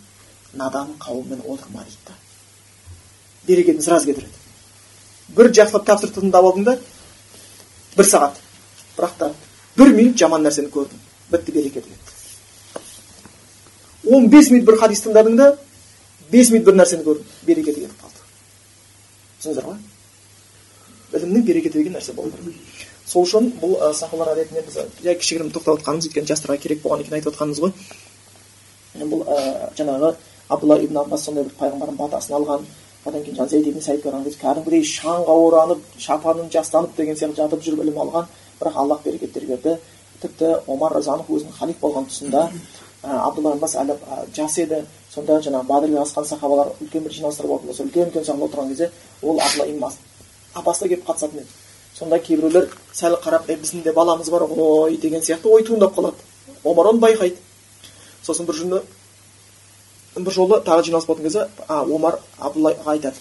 [0.53, 2.13] надан қауыммен отырма дейді да
[3.47, 4.43] берекетін сразу кетіреді
[5.35, 6.77] бір жақсылап тапсырып тыңдап алдың да
[7.97, 8.37] бір сағат.
[8.97, 9.31] Бірақ та
[9.77, 10.99] бір минут жаман нәрсені көрдің.
[11.31, 11.91] Бітті береке кетті
[14.03, 15.57] он бес минут бір хадис тыңдадың да
[16.31, 17.25] бес минут бір нәрсені көрдің.
[17.47, 18.19] Берекеті кетіп қалды.
[19.39, 19.77] түсіндіңіздер ғой?
[21.13, 22.55] Білімнің берекеті деген нәрсе болу керек
[23.05, 27.05] сол үшін бұл ә, сахабалар әдетіне біз жай кішігірім тоқтап отқанымыз өйткені жастарға керек болғаннан
[27.05, 27.71] кейін айтып отқанымыз ғой.
[29.01, 30.13] Бұл ә, жаңағы
[30.49, 32.65] абдулла ибн аббас сондай бір пайғамбардың батасын алған
[33.05, 37.63] одан кейін жаңағы зейд ибн қараған кезде кәдімгідей шаңға оранып шапанын жастанып деген сияқты жатып
[37.65, 38.29] жүріп ілім алған
[38.59, 39.77] бірақ аллах берекеттер берді
[40.21, 42.45] тіпті омар разиаллаху өзінің халиф болған тұсында
[43.03, 43.97] ә, абдулла аббас әлі
[44.35, 48.47] жас еді сонда жаңағы бадірге асқан сахабалар үлкен бір жиналыстар болатын болса үлкен үлкен сахаба
[48.47, 49.89] отырған кезде ол абдулла ибн
[50.53, 51.47] аббас та келіп қатысатын еді
[51.97, 56.15] сонда кейбіреулер сәл қарап е біздің де баламыз бар ғой деген сияқты ой туындап қалады
[56.63, 57.37] омар оны байқайды
[58.23, 58.81] сосын бір күні
[60.15, 63.17] бір жолы тағы жиналыс болатын кезде а омар абдуллаға айтады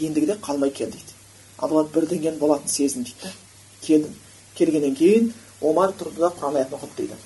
[0.00, 1.14] ендігіде қалмай кел дейді.
[1.58, 3.16] Абдулла бірдеңені болатынын сездім дейді.
[3.22, 3.30] Да
[3.86, 4.14] келдім
[4.58, 7.16] келгеннен кейін омар тұрды да құран аятын оқыды дейді.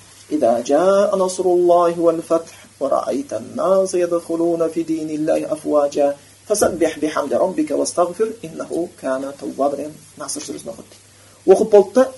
[10.29, 10.95] Сүресін оқыды
[11.49, 12.11] оқып болды да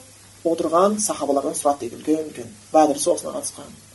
[0.43, 2.01] отырған сахабалардан сұрады дейді.
[2.01, 2.51] Үлкен үлкен.
[2.73, 3.90] Бәдір соғысына қатысқан.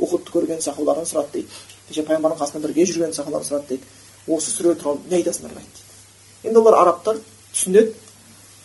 [0.00, 1.48] Ухудты көрген сахабалардан сұрады дейді
[1.88, 3.84] кеше пайғамбардың қасында бірге жүрген сахабалардан сұрады дейді
[4.28, 7.20] осы сүре туралы не айтасыңдар дейді енді олар арабтар
[7.52, 7.94] түсінеді.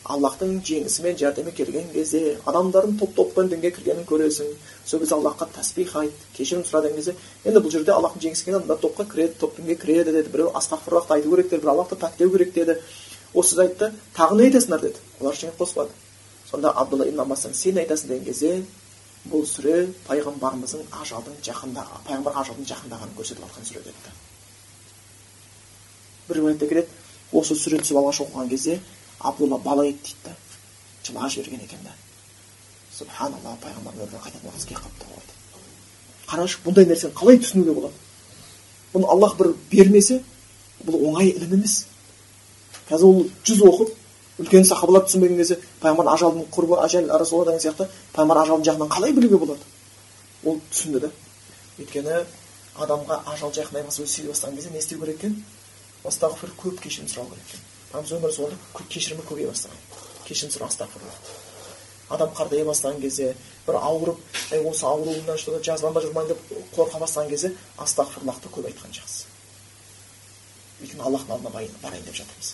[0.06, 4.52] Аллахтың жеңісі мен жәрдемі келген кезде адамдардың топ топпен дінге кіргенін көресің.
[4.86, 8.60] Сол кезде аллахқа тәсбих айт кешірім сұра деген кезде енді бұл жерде аллахтың жеңісі келген
[8.60, 10.30] адамдар топқа кіреді топ дінге кіреді деді.
[10.30, 12.78] Біреу астағфирлахты айту керек деді бір аллахты пәктеу керек деді.
[13.34, 15.02] Осы айтты тағы не айтасыңдар деді.
[15.20, 15.90] Олар ештеңе қоспады
[16.52, 18.62] сонда абдулла ибн аббастан сен айтасың деген кезде
[19.32, 24.14] бұл сүре пайғамбарымыздың ажалдың жақында пайғамбар ажалдың жақындағанын көрсетіп жатқан сүре депті
[26.28, 26.90] бір риwаятта келеді
[27.34, 28.80] осы сүре түсіп алғаш оқыған кезде
[29.20, 30.36] абдулла бала еді дейді да
[31.08, 31.96] жылап жіберген екен да
[32.98, 35.36] субханалла пайғамбардың өміріне қайтатын уақыт келіп қалыпты
[36.30, 37.94] қарашы бұндай нәрсені қалай түсінуге болады
[38.94, 40.22] бұны аллах бір бермесе
[40.86, 41.86] бұл оңай ілім емес
[42.90, 43.94] қазір ол жүз оқып
[44.40, 49.14] үлкен сахабалар түсінбеген кезде пайғамбар ажалдың құрбы ажал расулалла деген сияқты пайғамбар ажалдың жағынан қалай
[49.16, 49.62] білуге болады?
[50.44, 51.12] Ол түсінді да
[51.80, 52.20] өйткені
[52.76, 55.40] адамға ажал жақындай бастап сүйе бастаған кезде не істеу керек екен?
[56.06, 57.66] Астағфир көп кешірім сұрау керек екен.
[57.92, 59.84] Пайғамбарымыз өмірі солай кешірімі көбейе бастаған.
[60.28, 61.44] Кешірім сұра астағфирулла
[62.10, 63.32] адам қартая бастаған кезде
[63.66, 64.20] бір ауырып
[64.54, 66.44] әй осы ауруымнан что то жазылам ба жазылмайын деп
[66.76, 69.26] қорқа бастаған кезде астағфирлахты көп айтқан жақсы.
[70.82, 72.54] Өйткені аллахтың алдына барайын деп жатырмыз.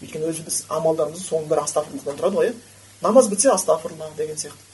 [0.00, 2.58] Өйткені өзі біз амалдарымыздың соның бәрі астағфирлықтан тұрады ғой иә?
[3.02, 4.66] Намаз бітсе астағфирулла деген сияқты.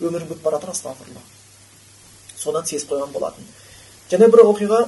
[0.00, 1.22] Өмірің бітіп бара жатыр астағфирулла
[2.44, 3.44] содан сезіп қойған болатын.
[4.10, 4.80] Және бір оқиға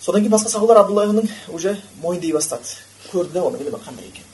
[0.00, 2.64] содан кейін басқа сахабалар абдулла уже мойындай бастады.
[3.12, 4.30] Көрді да оның ілімі қандай екенін.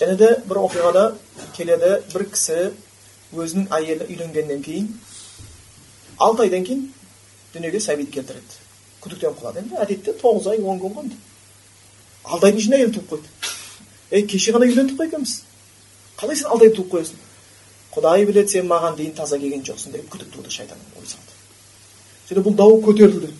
[0.00, 1.04] Және де бір оқиғада
[1.56, 2.72] келеді бір кісі
[3.34, 4.92] өзінің әйелі үйленгеннен кейін
[6.18, 6.86] алты айдан кейін
[7.54, 8.62] дүниеге сәбиді келтіреді.
[9.04, 11.10] Күдіктеніп қалады енді әдетте тоғыз ай он күн ғой.
[12.26, 13.28] Ішінде әйел туып қойды.
[14.10, 15.42] Ей кеше ғана үйлендік қой екеуміз
[16.18, 17.18] қалай сен айда туып қоясың?
[17.94, 21.32] Құдай біледі сен маған дейін таза келген жоқсың деп күдік туды шайтан ой салды.
[22.28, 23.30] Сөйтіп бұл дау көтерілді.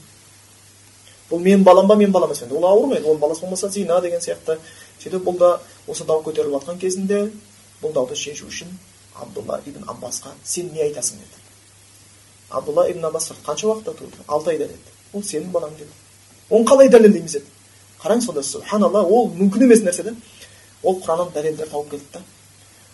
[1.30, 4.20] Бұл менің балам ба менің балам емес ол ауыр ма оның баласы болмаса зина деген
[4.20, 4.58] сияқты.
[5.02, 5.50] Сөйтіп бұл да
[5.86, 7.30] осы дау көтеріліп жатқан кезінде
[7.82, 8.72] бұл дауды шешу үшін
[9.14, 11.42] абдулла ибн аббасқа сен не айтасың деді.
[12.50, 14.96] Абдулла ибн аббас қанша уақытта туды алты айда деді.
[15.12, 15.90] Ол сенің балаң деді.
[16.50, 17.32] Оны қалай дәлелдейміз?
[17.32, 17.44] деді.
[18.02, 20.14] Қараңыз сонда субханалла ол мүмкін емес нәрсе да
[20.82, 22.20] ол құраннан дәлелдер тауып келді да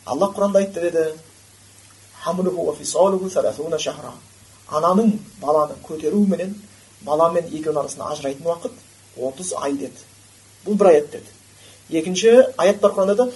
[0.07, 1.13] алла құранда айтты деді
[4.73, 5.11] ананың
[5.43, 6.55] баланы көтеруіменен
[7.05, 8.73] бала мен екеуінің арасында ажырайтын уақыт
[9.29, 10.07] отыз ай деді
[10.65, 13.29] бұл бір аят деді екінші аят бар құранда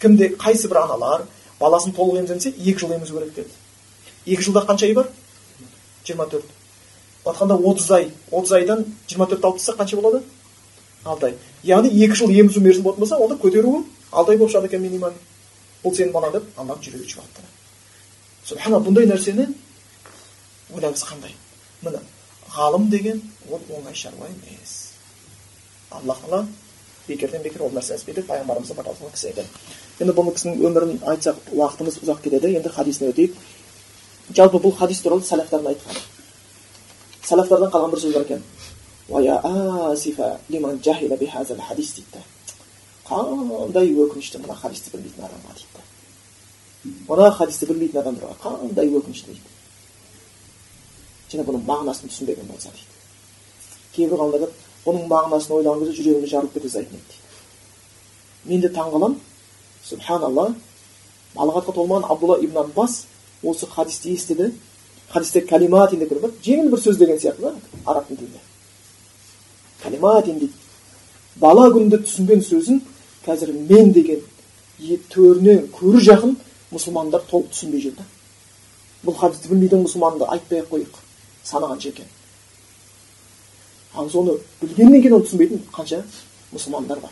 [0.00, 1.26] кімде қайсы бір аналар
[1.60, 3.50] баласын толық еміземесе екі жыл емізу керек деді
[4.26, 5.10] екі жылда қанша ай бар
[6.06, 6.59] жиырма төрт
[7.24, 10.22] айтқанда отыз ай отыз айдан жиырма төртті алып тастасақ қанша болады?
[11.04, 11.34] алты ай.
[11.62, 15.14] Яғни екі жыл емізу мерзімі болатын болса онда көтеруі алты ай болып шығады екен минимум
[15.84, 17.48] бұл сенің балаң деп алланың жүрегі жұбатты
[18.44, 19.46] субхана бұндай нәрсені
[20.74, 21.34] ойлаңыз қандай?
[21.82, 22.00] Міне
[22.54, 24.92] ғалым деген ол оңай шаруа емес.
[25.90, 26.46] Алла тағала
[27.08, 29.46] бекерден бекер ол нәрсені істеді пайғамбарымыздың баталған кісі еді
[30.00, 32.54] енді бұл кісінің өмірін айтсақ уақытымыз ұзақ кетеді.
[32.56, 33.36] Енді хадисіне өтейік.
[34.36, 36.00] Жалпы бұл хадис туралы сәләфтардың айтқан.
[37.28, 38.42] Сәләфтардан қалған бір сөз бар екен
[43.10, 45.80] қандай өкінішті мына хадисті білмейтін адамға дейді
[47.08, 49.50] мына хадисті білмейтін адамдарға қандай өкінішті дейді
[51.32, 52.94] және бұның мағынасын түсінбеген болса дейді
[53.96, 54.54] кейбір ғалымдар
[54.84, 59.18] бұның мағынасын ойлаған кезде жүрегіміз жарылып кете жаздайтын еді дейді мен де таңқаламын
[59.90, 60.46] субханалла
[61.34, 63.04] балағатқа толмаған абдулла ибн аббас
[63.42, 64.52] осы хадисті естіді
[65.12, 68.40] хадисте калиматин деп бар жеңіл бір сөз деген сияқты да араб тілінде
[69.82, 70.52] калиматин дейді
[71.36, 72.80] бала күнде түсінген сөзін
[73.26, 74.22] қазір мен деген
[75.10, 76.36] төрінен көрі жақын
[76.70, 78.06] мұсылмандар толық түсінбей жүр да
[79.04, 81.00] бұл хадисті білмейтін мұсылманды айтпай ақ қояйық
[81.44, 82.06] санағанша екен
[83.94, 86.02] ал соны білгеннен кейін оны түсінбейтін қанша
[86.52, 87.10] мұсылмандар бар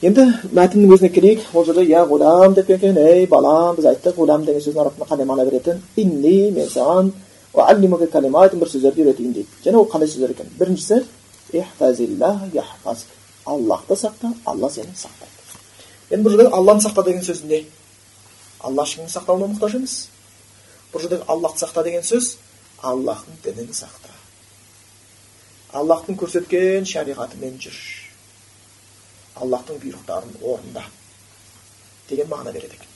[0.00, 0.22] енді
[0.56, 4.62] мәтіннің өзіне келейік ол жерде я ғулам деп екен ей балам біз айттық ғулам деген
[4.64, 7.12] сөздің арабтың қандай мағына беретін инни мен саған
[7.52, 11.04] бір сөздерді үйретейін дейді және ол қандай сөздер екен біріншісі
[13.44, 17.64] аллахты сақта алла сені сақтайды енді бұл жерде алланы сақта деген сөз не
[18.60, 20.08] алла ешкімнің сақтауына мұқтаж емес
[20.92, 22.36] бұл жердегі аллахты сақта деген сөз
[22.82, 24.14] аллахтың дінін сақта
[25.80, 27.78] аллахтың көрсеткен шариғатымен жүр
[29.40, 30.84] аллахтың бұйрықтарын орында
[32.08, 32.88] деген мағына береді екен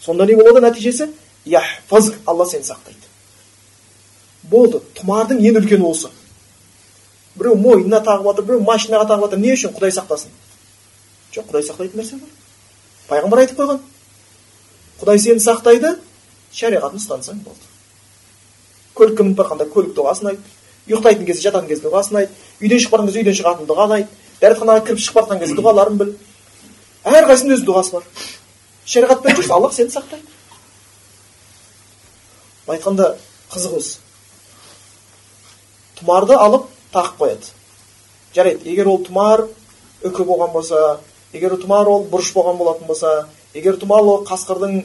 [0.00, 1.08] сонда не болады нәтижесі
[1.44, 3.10] яхфаз алла сені сақтайды
[4.50, 6.10] болды тұмардың ең үлкені осы
[7.36, 10.32] біреу мойнына тағып жатыр біреу машинаға тағып жатыр не үшін құдай сақтасын
[11.34, 12.32] жоқ құдай сақтайтын нәрсе бар
[13.10, 13.84] пайғамбар айтып қойған
[15.02, 15.94] құдай сені сақтайды
[16.52, 17.70] шариғатын ұстансаң болды
[18.98, 20.50] көлікке мініп бара көлік дұғасын айт
[20.88, 24.84] ұйықтайтын кезде жататын кезде дұғасын айт үйден шығып бара кезде үйден шығатын дұғаны айт дәретханаға
[24.86, 26.14] кіріп шығып бара кезде дұғаларын біл.
[27.06, 28.06] Әрқайсысының өз дұғасы бар.
[28.86, 30.24] Шариғатпен жүрсе аллах сені сақтайды.
[32.66, 33.12] Былай айтқанда
[33.52, 34.00] қызық өзі
[36.02, 37.52] тұмарды алып тағып қояды.
[38.34, 39.44] Жарайды егер ол тұмар
[40.02, 40.98] үкі болған болса
[41.32, 43.12] егер тұмар ол бұрыш болған болатын болса
[43.54, 44.82] егер тұмар ол қасқырдың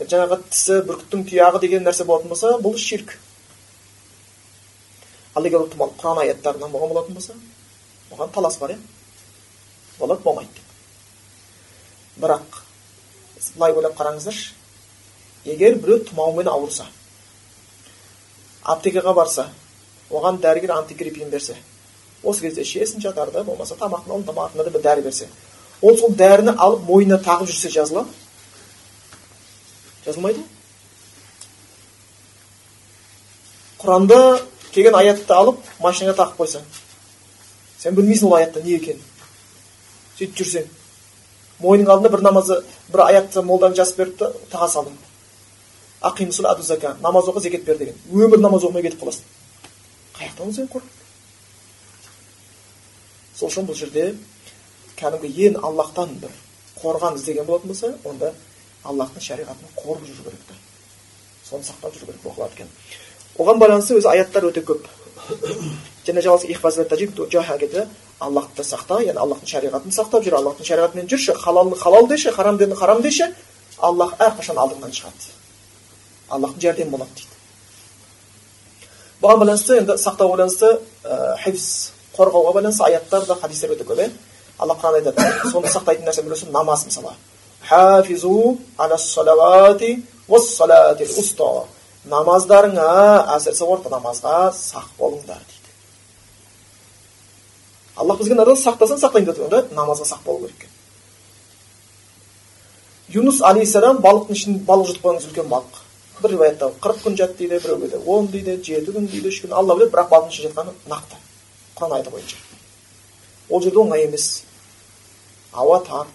[0.00, 3.18] жаңағы тісі бүркіттің тұяғы деген нәрсе болатын болса бұл ширк.
[5.34, 7.36] Ал егер құран аяттарынан болған болатын болса
[8.14, 8.78] оған талас бар иә?
[9.98, 10.50] Болады болмайды.
[10.54, 10.64] Деп
[12.24, 12.60] бірақ
[13.56, 14.52] былай ойлап қараңыздаршы
[15.44, 16.86] егер біреу тұмаумен ауырса
[18.62, 19.48] аптекаға барса
[20.10, 21.56] оған дәрігер антигриппин берсе
[22.22, 25.28] осы кезде ішесің жатарда болмаса тамақтың алдында да бір дәрі берсе
[25.82, 28.08] ол сол дәріні алып мойнына тағып жүрсе жазыла ма?
[30.04, 30.42] Жазылмайды.
[33.80, 34.18] Құранда
[34.72, 36.64] келген аятты алып машинаға тағып қойсаң
[37.80, 39.02] сен білмейсің ол аятта не екенін.
[40.18, 40.68] Сөйтіп жүрсең.
[41.62, 42.60] Мойның алдында бір намазы
[42.92, 44.96] бір аятты молдаң жазып берді да таға салдың
[47.00, 47.94] намаз оқы зекет бер деген.
[48.12, 49.24] Өмір намаз оқымай кетіп қаласың.
[50.18, 50.82] Қай жақтан сен қор
[53.34, 54.14] сол үшін бұл жерде
[54.98, 56.30] кәдімгі ең аллахтан бір
[56.78, 58.32] қорған іздеген болатын болса онда
[58.84, 60.54] аллахтың шариғатын қорып жүру керек та
[61.48, 62.68] соны сақтап жүру керек болып екен.
[63.38, 64.86] Оған байланысты өзі аяттар өте көп.
[66.06, 66.22] Және
[68.20, 73.02] аллахты сақта яғни аллахтың шариғатын сақтап жүр аллахтың шариғатымен жүрші халалды халал деші харамдыны харам
[73.02, 73.26] деші
[73.78, 75.32] аллах әрқашан алдыңнан шығады
[76.30, 77.34] аллахтың жәрдемі болады дейді
[79.22, 80.68] бұған байланысты енді сақтауға байланысты
[81.44, 81.66] хифз
[82.16, 84.10] қорғауға байланысты аяттар да хадистер өте көп иә
[84.58, 87.14] алла құранда айтады соны сақтайтын нәрсе біреусі намаз мысалы
[87.68, 88.58] хафизу
[92.04, 92.88] намаздарыңа
[93.34, 95.53] әсіресе орта намазға сақ болыңдар
[97.96, 100.70] аллах бізге мына сақтасаң сақтайын деп онда намазға сақ болу керек екен.
[103.14, 105.82] Юнус алейхисалам балықтың ішін балық жұтып қойған үлкен балық.
[106.22, 109.52] Бір риwаятта қырық күн жатты дейді біреуде он дейді жеті күн дейді үш күн.
[109.54, 111.20] Алла біледі бірақ балықтың ішінде жатқаны нақты.
[111.76, 112.36] Құран аяты бойынша.
[113.50, 114.42] Ол жерде оңай емес.
[115.52, 116.06] Ауа тар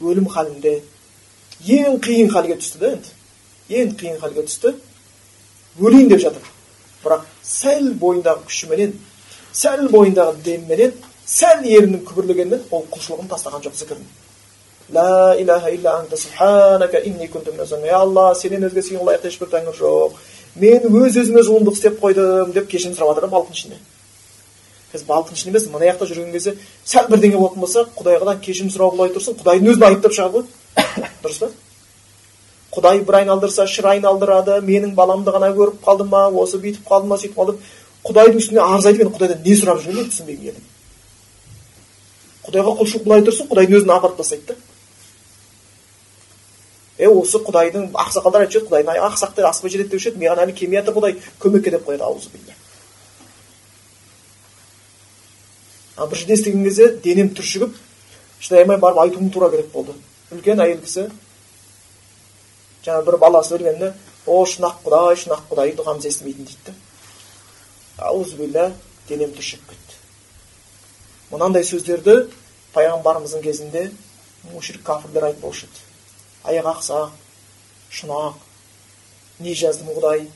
[0.00, 0.80] өлім халінде
[1.66, 3.14] ең қиын халге түсті да енді.
[3.68, 4.74] Ең қиын халге түсті.
[5.78, 6.42] Өлейін деп жатыр.
[7.04, 8.96] Бірақ сәл бойындағы күшіменен
[9.52, 10.94] сәл бойындағы демменен
[11.26, 14.06] сәл ерінін күбірлегенімен ол құлшылығын тастаған жоқ зікірін
[14.92, 17.52] ла илаха илля анта субханака инни кунту
[17.86, 20.12] я алла сенен өзге сенге лайықты ешбір тәңір жоқ
[20.56, 23.76] мен өз өзіме зұлымдық істеп қойдым деп кешірім сұрап жатыр да балықтың ішінде
[24.92, 28.92] біз балықтың ішінде емес мына жақта жүрген кезде сәл бірдеңе болатын болса құдайғадан кешірім сұрау
[28.96, 31.48] былай тұрсын құдайдың өзін айыптап шығады ғой дұрыс па
[32.72, 37.18] құдай бір айналдырса шыр айналдырады менің баламды ғана көріп қалды ма осы бүйтіп қалды ма
[37.20, 37.56] сөйтіп қалды
[38.04, 40.71] құдайдың үстіне арыз айтып енді құдайдан не сұрап жүргенін түсінбей келдім
[42.46, 44.54] құдайға құлшылық былай тұрсын құдайдың өзін апарып тастайды да
[46.98, 50.80] е осы құдайдың ақсақалдар айтушы еді құдайдың ақсақтар аспай жетеді деуші еді маған әлі келмей
[50.80, 52.28] жатыр құдай көмекке деп қояды аузы
[55.96, 57.74] ал бір жерде естіген кезде денем түршігіп
[58.40, 59.92] шыдай алмай барып айтуым тура керек болды.
[60.32, 61.10] Үлкен әйел кісі
[62.82, 63.92] жаңа бір баласы өлгенде
[64.26, 66.74] о шұнақ құдай шұнақ құдай дұғамызды естімейтін дейді
[67.98, 68.72] да аузубилля
[69.08, 69.81] денем түршігіп кетті.
[71.32, 72.28] Мынандай сөздерді
[72.74, 73.86] пайғамбарымыздың кезінде
[74.52, 75.80] мушрик кәпірлер айтпаушы еді
[76.52, 77.14] аяқ ақсақ
[77.98, 78.40] шұнақ
[79.40, 80.26] не жаздым құдай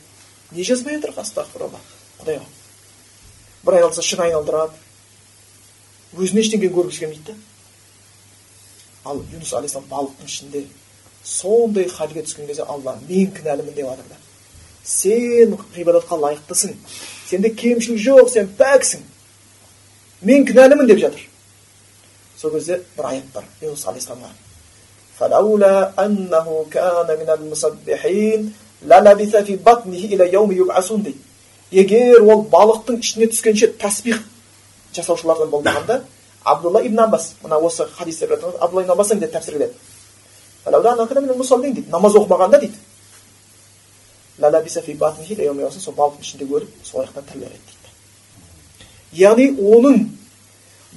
[0.53, 1.81] не жазбай жатыр астағфиралла
[2.21, 2.45] құдайға?
[3.67, 4.77] Бір айналса шын айналдырады.
[6.17, 7.35] Өзіне ештеңе көргісі келмейді да
[9.11, 10.63] ал юнус алейхисалам балықтың ішінде
[11.25, 14.17] сондай халге түскен кезде алла мен кінәлімін деп жатыр да
[14.87, 16.77] сен ғибадатқа лайықтысың.
[17.27, 18.31] Сенде кемшілік жоқ.
[18.31, 19.03] Сен пәксің
[20.22, 21.20] мен кінәлімін деп жатыр
[22.40, 23.87] сол кезде бір аят бар юнус
[31.72, 34.20] егер ол балықтың ішіне түскенше тәсбих
[34.94, 36.02] жасаушылардан болмағанда
[36.44, 39.70] абдулла ибн аббас мына осы хадисте деп жатырмыз абдулла ибн аббастан де тәпсір
[41.90, 42.74] намаз оқымағанда дейді
[45.81, 47.76] сол балықтың ішінде көріп сол жақтан тірілер еді
[49.18, 49.98] яғни оның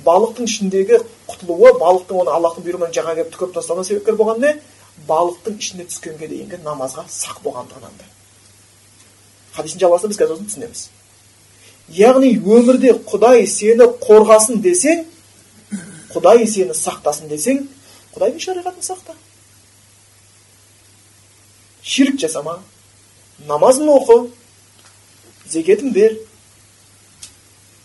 [0.06, 4.54] балықтың ішіндегі құтылуы балықтың оны аллахтың бұйрығымен жаға келіп түкіріп тастауына себепкер болған не?
[5.10, 8.08] Балықтың ішіне түскенге дейінгі намазға сақ болғандығынан да
[9.56, 10.84] хадистің жалғасын біз қазір түсінеміз.
[11.96, 15.06] Яғни өмірде құдай сені қорғасын десең
[16.14, 17.64] құдай сені сақтасын десең
[18.14, 19.16] құдайдың шариғатын сақта?
[21.82, 22.60] Ширк жасама
[23.48, 24.20] намазын оқы
[25.50, 26.18] зекетін бер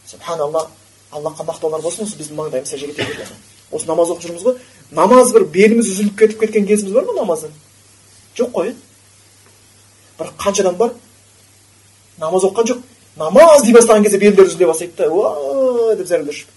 [0.06, 0.68] субханалла
[1.10, 3.36] аллахқа мақтаулар болсын осы біздің маңдайымыз сәждеге тиіп жатыр
[3.70, 4.54] осы намаз оқып жүрміз ғой
[4.90, 7.52] намаз бір беліміз үзіліп кетіп кеткен кезіміз бар ма намаздан
[8.36, 8.74] жоқ қой
[10.18, 10.90] бірақ қанша адам бар
[12.18, 12.78] намаз оқыған жоқ
[13.16, 15.08] намаз дей бастаған кезде белдері үзіле бастайды да
[15.96, 16.48] деп зәрелдер ұшып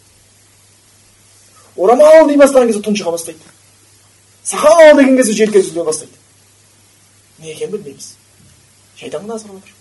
[1.78, 3.40] орамал дей бастаған кезде тұншыға бастайды
[4.44, 6.14] сақал деген кезде желке үзіле бастайды
[7.40, 8.16] не екенін білмейміз
[9.00, 9.74] шайтанның отыр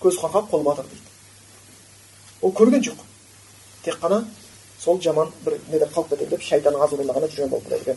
[0.00, 1.09] көз қорқақ қол батыр дейді
[2.42, 2.98] ол көрген жоқ
[3.84, 4.24] тек қана
[4.80, 7.96] сол жаман бір неде қалып кетемін деп шайтанның азурлағына жүрген болып кетеді екен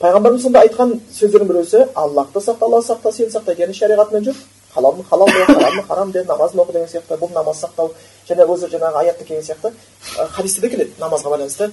[0.00, 4.36] пайғамбарымыз сонда айтқан сөздердің біреусі аллахты сақта алла сақта сені сақта яғни шариғатымен жүр
[4.74, 7.92] халалын халал де харамды харам де намазын оқы деген сияқты бұл намаз сақтау
[8.28, 9.72] және өзі жаңағы аятта келген сияқты
[10.36, 11.70] хадисте де келеді намазға байланысты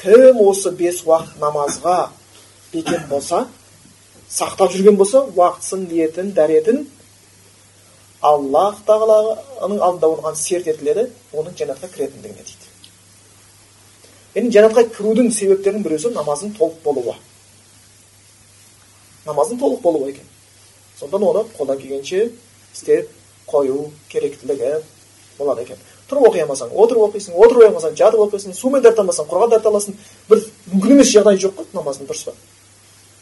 [0.00, 2.10] кім осы бес уақыт намазға
[2.72, 3.46] бекем болса
[4.30, 6.84] сақтап жүрген болса уақытысын ниетін дәретін
[8.22, 12.68] аллах тағаланың алдында оған серт етіледі оның жәннатқа кіретіндігіне дейді.
[14.34, 17.16] Яғни жәннатқа кірудің себептерінің біреусі намаздың толық болуы.
[19.26, 20.28] Намаздың толық болуы екен.
[21.00, 22.30] Сондықтан оны қолдан келгенше
[22.74, 23.10] істеп
[23.48, 24.76] қою керектілігі
[25.38, 25.80] болады екен.
[26.10, 29.70] Тұрып оқи алмасаң отырып оқисың отырып оқи алмасаң жатып оқисың сумен тарта алмасаң құрғақ тарта
[29.70, 32.34] аласың бір мүмкін емес жағдай жоқ қой намаздың дұрыс па?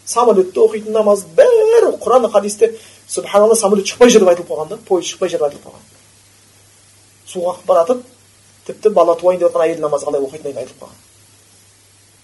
[0.09, 2.73] Самолетте оқитын намаз бәрі құран хадисте
[3.09, 5.85] субханалла самолет шықпай жүр деп айтылып қойған да пойыз шықпай жүр деп айтылып қойған
[7.29, 8.03] суға ағып баратып
[8.67, 10.97] тіпті бала туайын деп жатқан әйел намаз қалай оқитынын айтылып қойған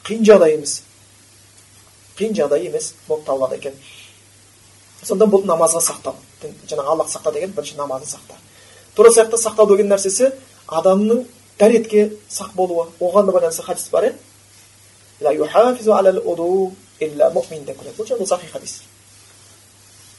[0.09, 0.83] қиын жағдай емес
[2.19, 3.77] қиын жағдай емес болып табылады екен
[5.03, 6.15] сонда бұл намазға сақтау
[6.69, 8.41] жаңағы аллах сақта деген бірінші намазын сақта
[8.97, 10.33] тура сияқты сақтау деген нәрсесі
[10.69, 11.27] адамның
[11.59, 14.13] дәретке сақ болуы оған да байланысты хадис бар иә
[17.01, 18.83] бұл бұл сахи хадис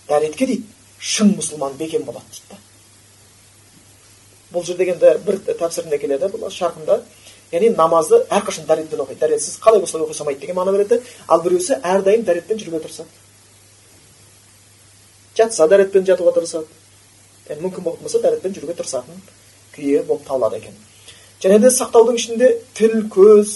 [0.08, 0.64] дәретке дейді
[1.00, 2.58] шын мұсылман бекем болады дейді да
[4.54, 7.02] бұл жерде енді бір тәпсірінде келеді бұл шарқында
[7.52, 11.80] яғни намазды әрқашан дәретпен оқиды дәретсіз қалай болса оқи салмайды деген мағына береді ал біреусі
[11.82, 13.10] әрдайым дәретпен жүруге тырысады
[15.38, 16.66] жатса дәретпен жатуға тырысады
[17.50, 19.22] яғни мүмкін болатын болса дәретпен жүруге тырысатын
[19.76, 20.76] күйі болып табылады екен
[21.44, 23.56] және де сақтаудың ішінде тіл көз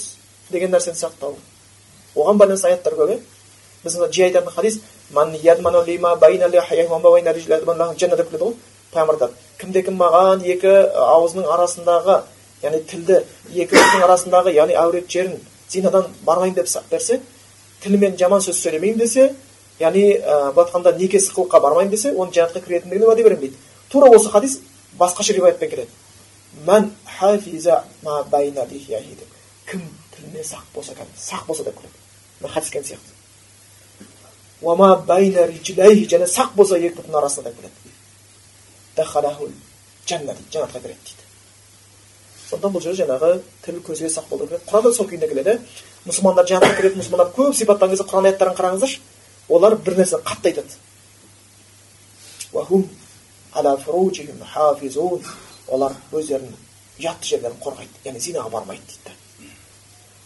[0.51, 1.37] деген нәрсені сақтау
[2.23, 3.19] оған байланысты аяттар көп иә
[3.83, 4.79] біз жиі айтатын хадис
[8.17, 8.55] деп келеді ғой
[9.13, 10.73] айтады кімде кім маған екі
[11.05, 12.21] ауызының арасындағы
[12.63, 13.21] яғни тілді
[13.53, 15.37] екі көздің арасындағы яғни әурет жерін
[15.69, 17.21] зинадан бармаймын деп берсе
[17.83, 19.29] тілімен жаман сөз сөйлемеймін десе
[19.79, 23.55] яғни былай айтқанда некесі қылыққа бармаймын десе оның жәннатқа кіретіндігіне уәде беремін дейді
[23.89, 24.59] тура осы хадис
[24.99, 25.87] басқаша риwаятпен келеді
[29.69, 31.98] кім тіліне сақ болса екен сақ болса деп келеді
[32.47, 33.11] хадис келген сияқты
[36.13, 37.75] және сақ болса екі бұтының арасында деп келеді
[40.35, 41.23] дейді жәннатқа кіреді дейді
[42.49, 43.29] сондықтан бұл жерде жаңағы
[43.65, 45.59] тіл көзге сақ болу керек құранда сол күйінде келеді
[46.07, 48.99] мұсылмандар жәннатқа кіреді мұсылмандар көп сипаттаған кезде құран аяттарын қараңыздаршы
[49.49, 50.73] олар бір нәрсені қатты айтады
[55.69, 56.55] олар өздерінің
[56.99, 59.18] ұятты жерлерін қорғайды яғни зинаға бармайды дейді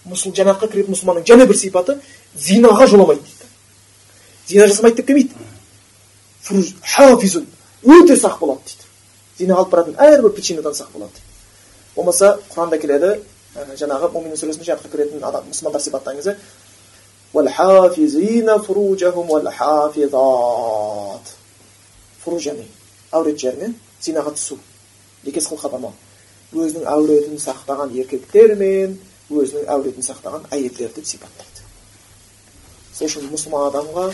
[0.09, 1.97] мұсыл жәннатқа кіретін мұсылманның және бір сипаты
[2.35, 3.47] зинаға жоламайды дейді
[4.47, 5.33] зина жасамайды деп келмейді
[7.83, 8.83] өте сақ болады дейді
[9.39, 11.23] зинаға алып баратын әрбір причинадан сақ болады
[11.95, 13.09] болмаса құранда келеді
[13.79, 16.37] жаңағы момин сүресінде жәннатқа кіретін адам мұсылмандар сипаттаған кезде
[23.13, 24.57] әурет жеріне зинаға түсу
[25.25, 25.93] некесі қылыққа бармау
[26.53, 28.97] өзінің әуретін сақтаған еркектер мен
[29.31, 31.63] өзінің әуретін сақтаған әйелдерді сипаттайды.
[32.93, 34.05] Сол үшін мұсылман адамға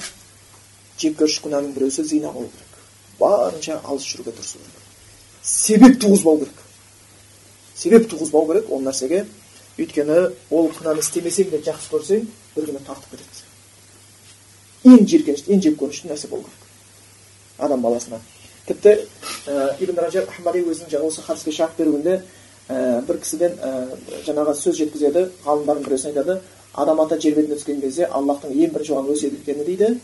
[1.02, 2.80] жеккөріш күнәнің біреусі зина болу керек.
[3.20, 4.88] Барынша алыс жүруге тырысу керек.
[5.44, 6.64] Себеп туғызбау керек.
[7.76, 9.26] Себеп туғызбау керек ол нәрсеге.
[9.80, 10.20] Өйткені
[10.52, 13.46] ол күнәні істемесең де жақсы көрсең бір күні тартып кетеді.
[14.88, 16.68] Ең жиіркенішті ең жек көрінішті нәрсе болу керек.
[17.58, 18.20] Адам баласына.
[18.68, 18.96] Тіпті
[19.48, 22.22] ә, ибн ражаб ахмади өзінің осы хадиске шарх беруінде
[22.70, 23.72] ә, бір кісіден ә,
[24.28, 26.40] жаңағы сөз жеткізеді ғалымдардың біреусі айтады
[26.74, 29.96] адам ата жер бетіне түскен кезде аллахтың ең бірінші оған өсиет еткені дейді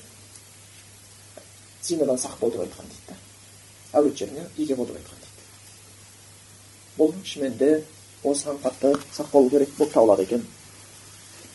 [1.84, 5.26] зинадан сақ бол деп айтқан дейді да әурет жеріне еге бол деп айтқан
[6.98, 7.72] бұл шынымен де
[8.24, 10.46] осыған қатты сақ болу керек болып табылады екен.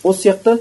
[0.03, 0.59] Осы сияқты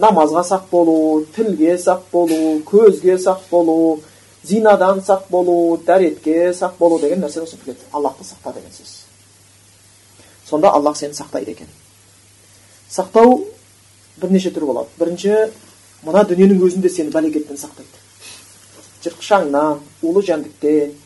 [0.00, 4.00] намазға сақ болу тілге сақ болу көзге сақ болу
[4.44, 7.56] зинадан сақ болу дәретке сақ болу деген нәрсе осы
[7.92, 8.99] аллахты сақта деген сөз.
[10.50, 11.68] Сонда аллах сені сақтайды екен.
[12.90, 13.46] Сақтау
[14.20, 14.90] бірнеше түрі болады.
[14.98, 15.36] Бірінші
[16.02, 18.02] мына дүниенің өзінде сені бәлекеттен сақтайды.
[19.04, 19.30] Жыртқыш
[20.02, 20.96] улы жәндіктен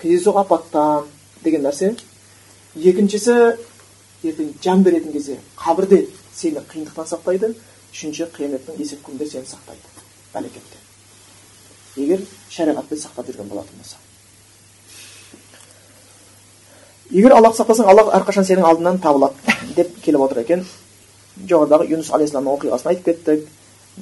[0.00, 1.04] кездейсоқ апаттан
[1.44, 1.92] деген нәрсе.
[2.76, 3.36] Екіншісі
[4.24, 7.54] ертең жан беретін кезде қабірде сені қиындықтан сақтайды.
[7.92, 9.94] Үшінші қияметтің есеп күнінде сені сақтайды.
[10.32, 10.82] Бәлекеттен.
[11.96, 14.05] Егер шариғатпен сақтап жүрген болатын болса
[17.10, 19.34] егер аллахты сақтасаң аллах әрқашан сенің алдыңнан табылады
[19.76, 20.64] деп келіп отыр екен.
[21.46, 23.46] Жоғарыдағы юнус алейхисаламның оқиғасын айтып кеттік.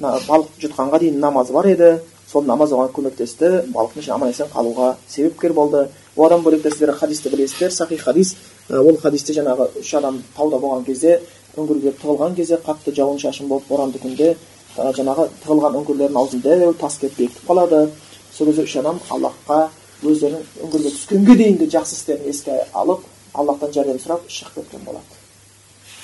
[0.00, 1.90] Балық жұтқанға дейін намазы бар еді.
[2.30, 3.50] Сол намаз оған көмектесті.
[3.74, 5.88] Балықтың ішінде аман есен қалуға себепкер болды.
[6.16, 7.70] Одан бөлек те сіздер хадисті білесіздер.
[7.70, 8.34] Сахи хадис
[8.70, 11.20] ол хадисте жаңағы үш адам тауда болған кезде
[11.56, 14.34] үңгірге тығылған кезде қатты жауын шашын болып боранды күнде
[14.76, 17.88] жаңағы тығылған үңгірлердің аузын дәу тас келіп бекітіп қалады.
[18.32, 19.68] Сол кезде үш адам аллахқа
[20.10, 25.20] өздерінің үңгірге түскенге дейінгі жақсы істерін еске алып аллахтан жәрдем сұрап шығып кеткен болады.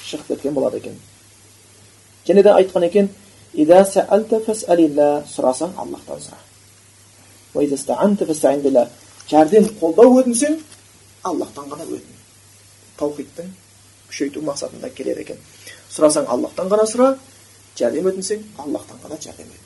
[0.08, 0.96] Шығып кеткен болады екен.
[2.26, 3.10] Және де айтқан екен
[5.34, 6.38] сұрасаң аллахтан сұра.
[9.30, 10.56] Жәрдем қолдау өтінсең
[11.22, 12.16] аллахтан ғана өтін.
[12.98, 13.50] Таухидтың
[14.10, 15.38] күшейту мақсатында келеді екен.
[15.90, 17.12] Сұрасаң аллахтан ғана сұра.
[17.78, 19.62] Жәрдем өтінсең аллахтан ғана жәрдем өт.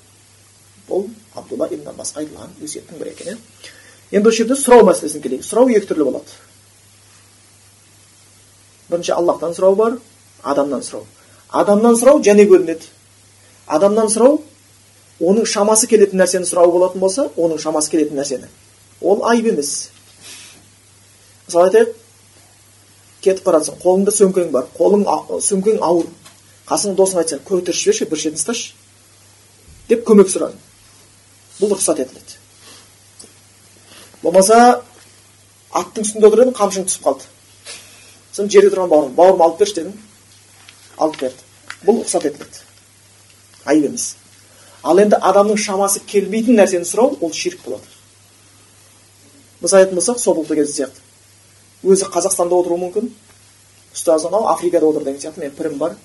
[0.89, 3.39] Бұл абдулла ибн аббасқа айтылған өсиеттің бірі екен иә
[4.15, 6.37] енді осы жерде сұрау мәселесіне келейік сұрау екі түрлі болады
[8.91, 9.97] бірінші аллахтан сұрау бар
[10.43, 11.07] адамнан сұрау
[11.51, 12.91] адамнан сұрау және бөлінеді
[13.67, 14.39] адамнан сұрау
[15.21, 18.51] оның шамасы келетін нәрсені сұрау болатын болса оның шамасы келетін нәрсені
[19.01, 19.73] ол айып емес
[21.49, 21.95] мысалы айтайық
[23.25, 25.05] кетіп бара жатсың қолыңда сөмкең бар қолың
[25.49, 26.09] сөмкең ауыр
[26.69, 28.73] қасыңда досың айтса көтеріп жіберші бір шетін ұсташы
[29.89, 30.61] деп көмек сұрадың
[31.61, 32.44] бұл рұқсат етіледі
[34.25, 34.59] болмаса
[35.75, 37.27] аттың үстінде отыр едің қамшың түсіп қалды.
[38.33, 39.97] Сосын жерде тұрған бауырым бауырым алып берші дедің
[40.99, 41.49] алып берді.
[41.85, 42.63] Бұл рұқсат етіледі.
[43.65, 44.15] Айып емес.
[44.83, 47.85] Ал енді адамның шамасы келмейтін нәрсені сұрау ол ширк болады.
[49.61, 51.01] Мысалы айтатын болсақ соболтта кезі сияқты.
[51.85, 53.11] Өзі қазақстанда отыруы мүмкін.
[53.95, 55.41] Ұстазы анау африкада отыр деген сияқты.
[55.41, 55.97] Менің пірім бар.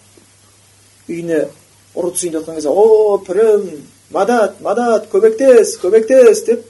[1.10, 1.42] Үйіне
[1.96, 3.66] ұры түсейін деп жатқан кезде о пірім
[4.16, 6.69] мадат мадат көмектес көмектес деп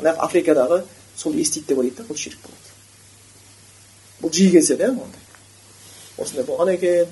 [0.00, 0.82] ана африкадағы
[1.16, 2.68] сол естиді деп ойлайды да бұл ширк болады
[4.22, 5.22] бұл жиі кездеседі иә ондай
[6.18, 7.06] осындай болған екен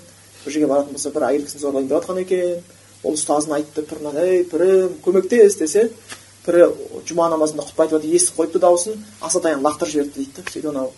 [0.44, 2.62] бір жерге баратын болса бір әйел кісіні зорлайын деп жатқан екен
[3.02, 5.82] ол ұстазына айтты піріне ей пірім көмектес десе
[6.46, 6.62] пірі
[7.08, 10.88] жұма намазында құтпа айтып жатыр естіп қойыпты дауысын асатаян лақтырып жіберді дейді да сөйтіп анау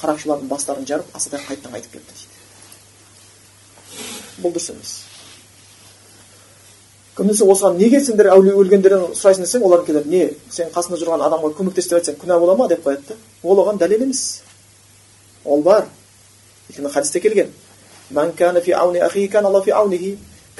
[0.00, 2.34] қарақшылардың бастарын жарып асатаян қайтадан қайтып кетті дейді
[4.42, 5.09] бұл дұрыс емес
[7.28, 11.52] десе осыған неге сендер әулие өлгендерден сұрайсың десең олар келеді не сен қасында жүрген адамға
[11.58, 12.68] көмектес деп айтсаң күнә бола ма?
[12.68, 13.14] деп қояды да.
[13.42, 14.42] Ол оған дәлел емес.
[15.44, 15.86] Ол бар.
[16.70, 17.48] Өйткені хадисте келген.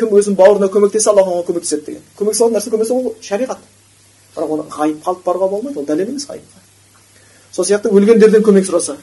[0.01, 2.03] Кім өзінің бауырына көмектессе аллах оған көмектеседі деген.
[2.17, 3.59] Көмектесе нәрсе көмектесе ол шариғат.
[4.37, 6.61] Бірақ оны ғайыпқа алып баруға болмайды ол дәлел емес ғайыпқа
[7.53, 8.97] сол сияқты өлгендерден көмек сұраса.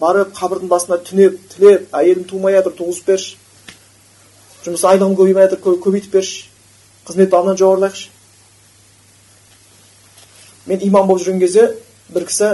[0.00, 3.36] Барып қабірдің басына түнеп тілеп әйелім тумай жатыр туғызып берші.
[4.66, 6.46] Жұмыс айлығым көбеймей жатыр көбейтіп берші
[7.06, 8.08] қызмет бабынан жоғарылайықшы
[10.66, 11.68] мен имам болып жүрген кезде
[12.10, 12.48] бір кісі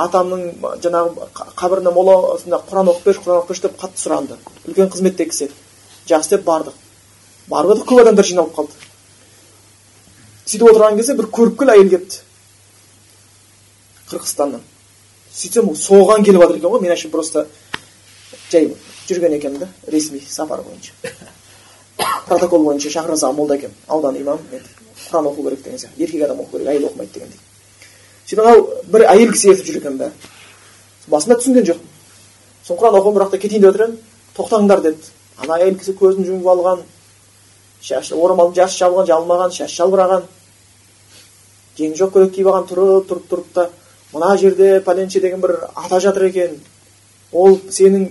[0.00, 0.46] атамның
[0.84, 1.28] жаңағы
[1.58, 5.54] қабіріне моласында құран оқып берші құран оқып берші деп қатты сұранды үлкен қызметтегі кісі еді
[6.08, 6.78] жақсы деп бардық
[7.52, 8.72] барып едік көп адамдар жиналып қалды
[10.46, 12.22] сөйтіп отырған кезде бір көріпкел әйел келіпті
[14.12, 14.64] қырғызстаннан
[15.32, 17.46] сөйтсем соған келіп жатыр екен ғой мен әшейін просто
[18.50, 18.72] жай
[19.08, 20.92] жүрген екенмін да ресми сапар бойынша
[22.32, 23.70] протокол бойынша молда екен.
[23.88, 24.38] Аудан имам
[25.10, 26.02] құран оқу керек деген сияқты.
[26.02, 27.38] Еркек адам оқу керек әйел оқымайды дегендей
[28.26, 30.10] сөйтіп анау бір әйел кісі ертіп жүр екен да.
[31.08, 31.88] Басында түсінген жоқпын
[32.64, 33.98] сосын құран оқып бірақ та кетейін деп жатыр едім
[34.36, 35.10] тоқтаңдар деді.
[35.42, 36.84] Ана әйел кісі көзін жұмып алған.
[37.82, 40.26] Шашы орамалын жасы жабылған жабылмаған шашы жалбыраған
[41.78, 43.68] жеңі жоқ көйлек киіп алған тұрып тұрып тұрып та
[44.12, 46.60] мына жерде пәленше деген бір ата жатыр екен.
[47.32, 48.08] Ол сенің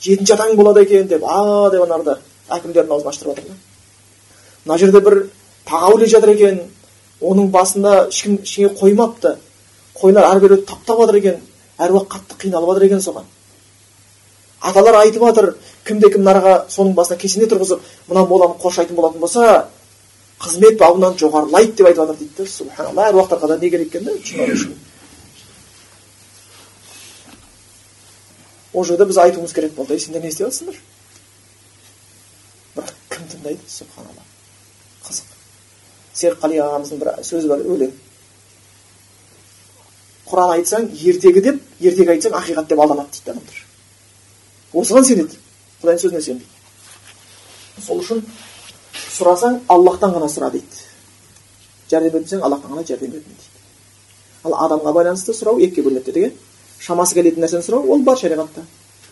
[0.00, 2.18] жетінші атаң болады екен деп а деп анарда
[2.50, 3.56] әкімдердің аузын аштырып жатыр да
[4.66, 5.18] мына жерде бір
[5.66, 6.60] тағаули жатыр екен.
[7.20, 9.36] Оның басында ешкім ештеңе қоймапты.
[9.96, 11.38] Қойлар ары бері таптап жатыр екен
[11.78, 13.24] әруақ қатты қиналып жатыр екен соған.
[14.60, 15.54] Аталар айтып жатыр
[15.86, 19.68] кімде кім нараға соның басына кесене тұрғызып мына моланы қоршайтын болатын болса
[20.40, 24.12] қызмет бабынан жоғарылайды деп айтып жатыр дейді да субханалла әруақтарға да не керек екен да
[28.74, 29.94] ол жерде біз айтуымыз керек болды.
[29.94, 30.76] Ей сендер не істеп жатсыңдар
[33.16, 34.24] кім тыңдайды субханалла
[35.06, 35.32] қызық
[36.20, 37.94] серікқали ағамыздың бір сөзі бар өлең
[40.30, 43.62] құран айтсаң ертегі деп ертегі айтсаң ақиқат деп алданады дейді адамдар
[44.82, 45.38] осыған сенеді
[45.82, 48.24] құдайдың сөзіне сенбейді сол үшін
[49.16, 50.82] сұрасаң аллахтан ғана сұра дейді
[51.90, 53.54] жәрдем өтінсең аллахтан ғана жәрдем өтін дейді
[54.44, 58.64] ал адамға байланысты сұрау екіге бөлінеді дедік иә шамасы келетін нәрсені сұрау ол бар шариғатта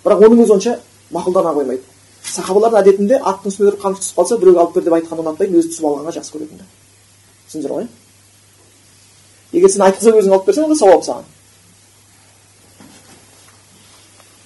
[0.05, 0.79] бірақ оның өзі онша
[1.15, 1.94] мақұлдана қоймайды
[2.25, 5.71] сахабалардың әдетінде аттың үстінде тұрып қамшы түсіп қалса біреуге алып бер деп айтқанды ұнатпайтын өзі
[5.75, 6.67] түсіп алғанға жақсы көретін да
[7.49, 7.87] түсіндіңіздер ғой.
[9.53, 11.29] Егер сен айтқызып өзің алып берсең онда сауап саған.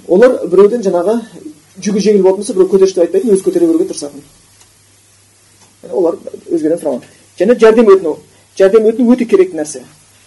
[0.09, 1.15] Олар біреуден жаңағы
[1.79, 4.23] жүгі жеңіл болатын болса біреу көтерші деп айтпайтын өзі көтере беруге тырысатын.
[5.93, 6.19] Олар
[6.51, 7.03] өзгеден сұрамаған
[7.39, 8.17] және жәрдем өтіну.
[8.59, 9.85] Жәрдем өтіну өте керек нәрсе.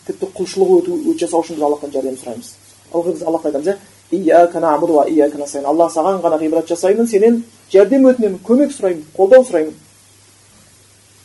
[0.07, 2.53] Тіпті құлшылық өту жасау үшін біз аллахтан жәрдем сұраймыз.
[2.93, 3.77] Ылғи біз аллахқа айтамыз иә
[5.65, 9.75] алла саған ғана ғибадат жасаймын сенен жәрдем өтінемін көмек сұраймын қолдау сұраймын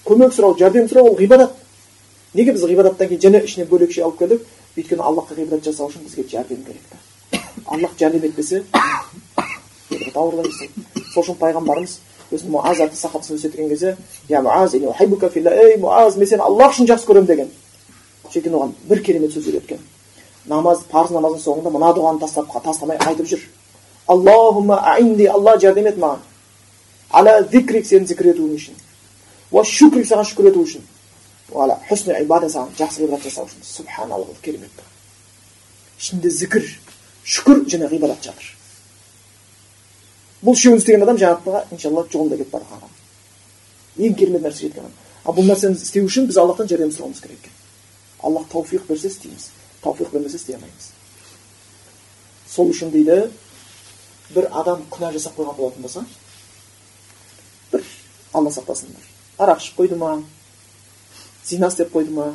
[0.07, 1.53] көмек сұрау жәрдем сұрау ол ғибадат
[2.35, 6.29] неге біз ғибадаттан кейін және ішіне бөлекше алып келдік өйткені аллахқа ғибадат жасау үшін бізге
[6.31, 7.43] жәрдем керек та
[7.75, 8.63] аллах жәрдем етпесе
[10.15, 11.99] сол үшін пайғамбарымыз
[12.31, 13.97] өзінің муаз атты сахабасын өсеткен кезде
[14.29, 17.51] ей мен сені аллах үшін жақсы көремін деген
[18.31, 19.79] сөйткен оған бір керемет сөз үйреткен
[20.49, 23.43] намаз парыз намаздың соңында мына дұғаны тастап тастамай айтып жүр
[24.07, 26.21] аллахумма аинди алла жәрдем ет маған
[27.11, 28.77] ала зикрик сені зікір етуім үшін
[29.51, 30.85] уа шүкрик саған шүкір ету үшін
[32.21, 34.85] ибада саған жақсы ғибадат жасау үшін субханалла бұл керемет
[35.99, 36.69] ішінде зікір
[37.25, 38.53] шүкір және ғибадат жатыр
[40.45, 44.93] бұл үшеуін істеген адам жәннатқа иншалла жолында кетіп бара жатқан ең керемет нәрсе жеткен адам
[45.25, 47.55] ал бұл нәрсені істеу үшін біз аллахтан жәрдем сұрауымыз керек екен
[48.23, 49.49] аллах тауфиқ берсе істейміз
[49.87, 50.91] тауфиқ бермесе істей алмаймыз
[52.51, 53.19] сол үшін дейді
[54.35, 56.05] бір адам күнә жасап қойған болатын болса
[57.73, 57.85] бір
[58.33, 58.97] алла сақтасын
[59.39, 60.13] арақ ішіп қойды ма
[61.45, 62.33] зина істеп қойды ма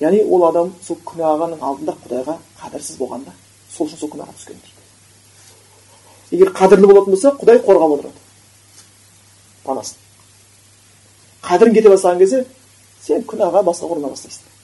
[0.00, 3.34] яғни ол адам сол күнәғаның алдында құдайға қадірсіз болған да
[3.74, 8.16] сол үшін сол күнәға түскен дейді егер қадірлі болатын болса құдай қорғап отырады
[9.64, 9.98] панасын
[11.44, 12.44] қадірің кете бастаған кезде
[13.04, 14.59] сен күнәға басқа ұрына бастайсың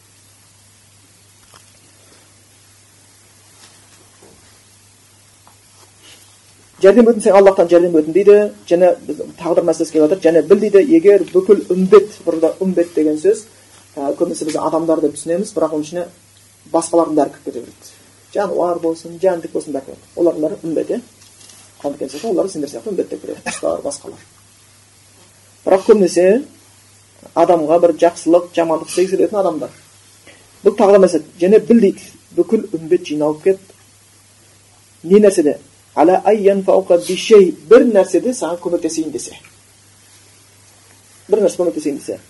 [6.87, 8.37] жәрдем өтін сен аллахтан жәрдем өтін дейді
[8.71, 8.93] және
[9.41, 13.45] тағдыр мәселесі келіп жатыр және біл дейді егер бүкіл үмбет burada үмбет деген сөз
[13.97, 16.05] ә, көбінесе біз адамдар деп түсінеміз бірақ оның ішіне
[16.73, 17.93] басқалардың бәрі кіріп кете береді
[18.35, 21.01] жануар болсын жәндік болсын бәрі кіреді олардың бәрі үмбет иә
[22.31, 24.23] олар сендер сияқты үмбет деп кіреді құстар басқалар
[25.67, 26.27] бірақ көбінесе
[27.35, 29.71] адамға бір жақсылық жамандық істегісі келетін адамдар
[30.65, 33.73] бұл тағы да мәселе және біл дейді бүкіл үмбет жиналып келіп
[35.05, 35.59] не нәрседе
[37.71, 39.39] бір нәрседе саған көмектесейін десе
[41.31, 42.21] бір нәрсе көмектесейін десе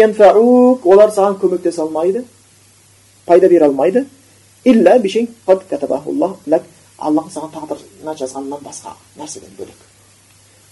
[0.00, 2.24] янфаук олар саған көмектесе алмайды
[3.26, 4.06] пайда бере алмайды
[4.64, 4.98] илля
[6.98, 9.80] аллах саған тағдырына жазғаннан басқа нәрседен бөлек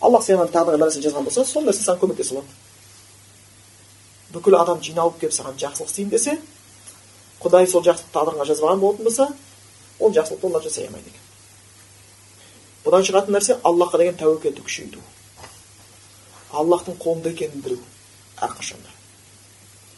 [0.00, 2.50] аллах саған тағдырыңа нәрсе жазған болса сол нәрсе саған көмектесе алады
[4.36, 6.38] бүкіл адам жиналып келіп саған жақсылық істейін десе
[7.42, 9.28] құдай сол жақсылықты тағдырыңа жазбаған болатын болса
[9.98, 11.21] ол жақсылықты олар жасай алмайды екен
[12.84, 15.02] бұдан шығатын нәрсе аллахқа деген тәуекелді күшейту.
[16.52, 17.78] Аллахтың қолында екенін білу.
[18.42, 18.92] Әрқашанда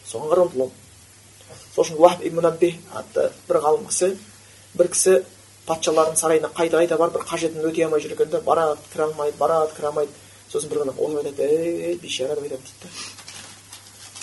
[0.05, 0.71] соған ұмтылу
[1.75, 4.11] сол үшін уахб ибн атты бір ғалым кісі
[4.77, 5.15] бір кісі
[5.67, 9.37] патшалардың сарайына қайта қайта барып бір қажетін өтей алмай жүр екен да барады кіре алмайды
[9.37, 10.11] барады кіре алмайды.
[10.51, 11.47] Сосын бір күні ойлап айтады
[11.89, 12.89] ей бейшара деп айтады дейді да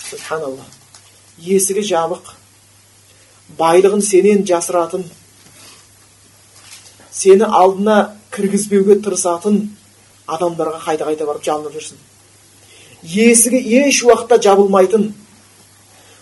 [0.09, 0.65] субханалла
[1.37, 2.33] есігі жабық.
[3.59, 5.03] Байлығын сенен жасыратын.
[7.11, 9.59] Сені алдына кіргізбеуге тырысатын
[10.27, 11.99] адамдарға қайта қайта барып жалынып жүрсін.
[13.03, 15.09] Есігі еш уақытта жабылмайтын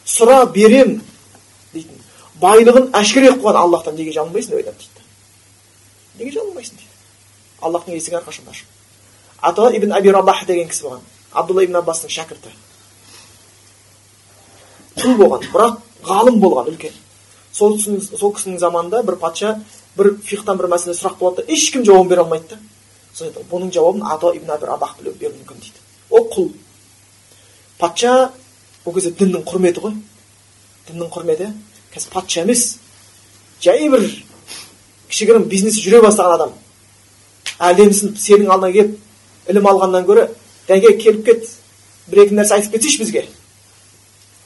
[0.05, 0.99] сұра берем
[1.74, 2.01] дейтін
[2.41, 3.95] байлығын әшкере қылған аллахтан.
[3.95, 5.01] Неге жалынбайсың деп айтады дейді
[6.20, 6.89] неге жалынбайсың дейді.
[7.62, 8.68] Аллахтың есігі әрқашанда ашық.
[9.41, 11.05] Ата ибн аби рабах деген кісі болған.
[11.32, 12.51] Абдулла ибн аббастың шәкірті.
[14.97, 16.93] Құл болған бірақ ғалым болған үлкен.
[17.53, 19.59] Сол кісінің заманында бір патша
[19.98, 22.60] бір фихтан бір мәселе сұрақ болады да ешкім жауабын бере алмайды да
[23.14, 25.80] сосын бұның жауабын ато ибн абир абах беруі мүмкін дейді
[26.10, 26.50] ол құл
[27.80, 28.32] патша
[28.86, 29.96] ол кезде діннің құрметі ғой
[30.88, 31.52] діннің құрметі
[31.94, 32.78] қазір патша емес
[33.62, 34.08] жай бір
[35.10, 36.54] кішігірім бизнес жүре бастаған адам
[37.60, 40.28] әлденісін сенің алдыңа келіп ілім алғаннан гөрі
[40.70, 41.50] дәке келіп кет
[42.08, 43.26] бір екі нәрсе айтып кетсейші бізге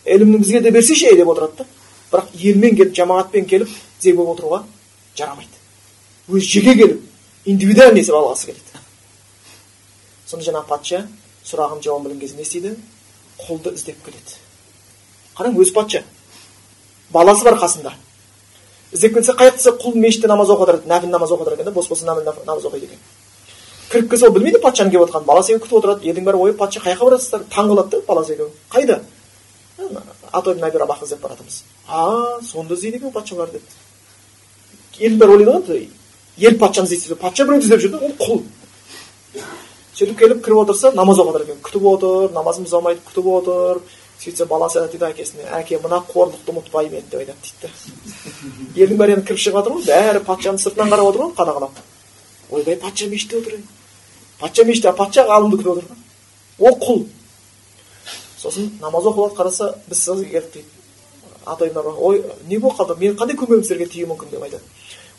[0.06, 1.66] ілімді бізге де берсейші деп отырады да
[2.12, 4.64] бірақ елмен келіп жамағатпен келіп тізе болып отыруға
[5.18, 5.58] жарамайды
[6.28, 7.02] өзі жеке келіп
[7.46, 8.82] индивидуальный есеп алғысы келеді
[10.26, 11.04] сонда жаңағы патша
[11.46, 12.76] сұрағын жауабын білген кезде не істейді
[13.46, 14.40] құлды іздеп келеді
[15.38, 16.04] қараң өзі патша
[17.14, 17.94] баласы бар қасында
[18.92, 21.76] іздеп келсе қай жақта құл мешітте намаз оқып жатыр нәпіл намаз оқып жатыр екен да
[21.78, 23.00] бос болса нәпіл намаз оқиды екен
[23.92, 26.82] кіріп келсе ол білмейді патшаның келіп жатқанын баласы екеуі күтіп отырады елдің бәрі ойы патша
[26.82, 29.02] қай жаққа барасыздар таң қалады да баласы екеуі қайда
[30.32, 33.62] атой абақ іздеп баратырмыз а сонда іздейді екен патшалар деп
[35.00, 35.88] елдің бәрі ойлайды ғой
[36.38, 38.42] ел патшаны іздейді патша біреуді іздеп жүр да ол құл
[39.96, 43.82] сөйтіп келіп кіріп отырса намаз оқып жатыр екен күтіп отыр намазын бұза алмайды күтіп отыр
[44.20, 47.72] сөйтсе баласы дейді әкесіне әке мына қорлықты ұмытпаймын енді деп айтады дейді
[48.76, 51.82] да елдің бәрі енді кіріп шығып жатыр ғой бәрі патшаның сыртынан қарап отыр ғой қадағалап
[52.52, 53.60] ойбай патша мешітте отыр
[54.40, 55.86] патша мешітте патша ғалымды күтіп отыр
[56.60, 57.06] ол құл
[58.42, 60.68] сосын намаз оқып қараса біз сізге келдік дейді
[61.46, 64.64] атайнар ой не болып қалды мен қандай көмегім сіздерге тиюі мүмкін деп айтады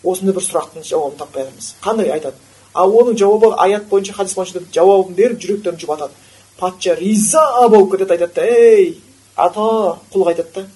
[0.06, 1.74] осындай бір сұрақтың жауабын таппай жатырмыз.
[1.82, 2.36] Қандай айтады?
[2.74, 6.12] Ал оның жауабы аят бойынша хадис бойынша жауабын беріп жүректерін жұбатады
[6.58, 9.02] патша риза болып кетеді айтады да ей
[9.36, 9.60] ата
[10.12, 10.66] құлға айтады да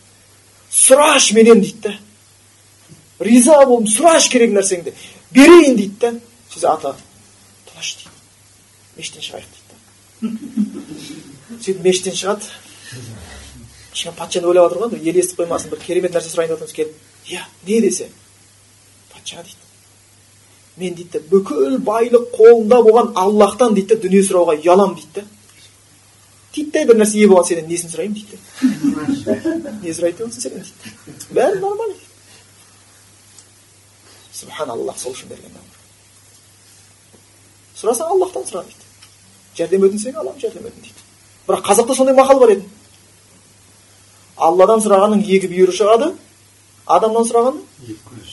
[0.71, 1.95] сұрашы менен дейді да.
[3.21, 4.95] Риза болдым сұрашы керек нәрсеңді
[5.33, 6.13] берейін дейді да.
[6.51, 6.95] Сөйтсе ата
[7.71, 8.17] тыныш дейді.
[8.97, 9.79] Мешіттен шығайық дейді да.
[11.61, 12.53] Сөйтіп мешіттен шығады.
[13.93, 17.33] Кішкене патшаны ойлап жатыр ғой ел естіп қоймасын бір керемет нәрсе сұрайын деп жатырмыз келіп
[17.33, 18.11] иә не десе?
[19.21, 19.57] Патша дейді
[20.77, 25.25] мен дейді бүкіл байлық қолында болған аллахтан дейді дүние сұрауға ұяламын дейді да
[26.55, 28.37] титтей бір нәрсе ие болған сенен несін сұраймын дейді
[29.83, 32.09] не сұрайды деп отырсың сенен дейді бәрі нормально дейді
[34.41, 35.61] субханаллах сол үшін берген
[37.77, 38.85] сұрасаң аллахтан сұра дейді
[39.61, 41.07] жәрдем өтінсең аламын жәрдем өтін дейді
[41.49, 42.67] бірақ қазақта сондай мақал бар еді
[44.37, 46.13] алладан сұрағанның екі бүйірі шығады
[46.87, 47.65] адамнан сұрағанның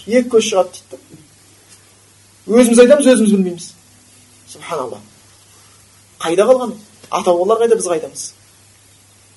[0.07, 0.97] екі көз шығады дейді
[2.47, 3.67] өзіміз айтамыз өзіміз білмейміз
[4.47, 4.99] субханалла
[6.23, 6.73] қайда қалған
[7.11, 8.23] ата бабалар қайда біз қайдамыз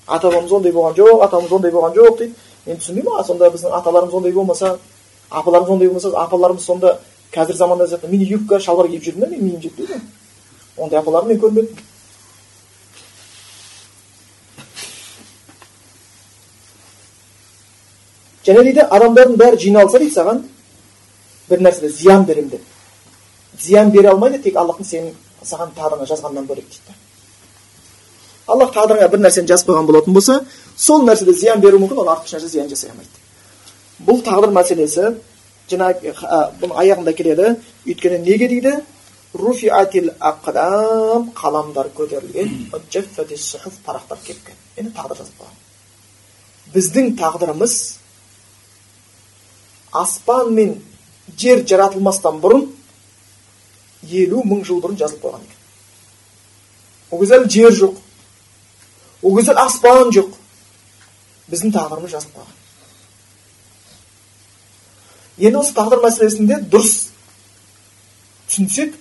[0.07, 2.35] ата бабамыз ондай болған жоқ атамыз ондай болған жоқ дейді
[2.67, 4.79] мен түсінбеймін сонда біздің аталарымыз ондай болмаса
[5.31, 6.99] апаларымыз ондай болмаса апаларымыз сонда
[7.33, 10.01] қазір заманда мини юбка шалбар киіп жүрді ма менің миым жетпейді
[10.77, 11.77] ондай апаларды мен көрмедім
[18.47, 20.43] және дейді адамдардың бәрі жиналса дейді саған
[21.51, 22.63] бір нәрседе зиян беремін деп.
[23.59, 26.99] Зиян бере алмайды тек аллахтың сенің саған тағдырыңа жазғаннан бөлек дейді
[28.51, 30.41] аллах тағдырыңа бір нәрсені жазып қойған болатын болса
[30.77, 33.21] сол нәрседе зиян беруі мүмкін ол артық нәрсе зиян жасай алмайды.
[34.07, 35.15] Бұл тағдыр мәселесі
[35.71, 36.15] жаңағы
[36.61, 37.55] бұның аяғында келеді.
[37.87, 38.81] Өйткені неге дейді?
[39.35, 42.71] Руфиатил ақдам қаламдар көтерілген
[43.87, 45.61] парақтар кепкен енді тағдыр жазып қойған
[46.75, 47.77] біздің тағдырымыз
[50.03, 50.75] аспан мен
[51.39, 52.69] жер жаратылмастан бұрын
[54.09, 55.59] елу мың жыл бұрын жазылып қойған екен.
[57.11, 57.97] Ол кезде жер жоқ.
[59.23, 60.35] Ол кезде аспан жоқ.
[61.51, 62.57] Біздің тағдырымыз жазылып қойған.
[65.41, 67.09] Енді осы тағдыр мәселесінде дұрыс
[68.49, 68.95] түсінсек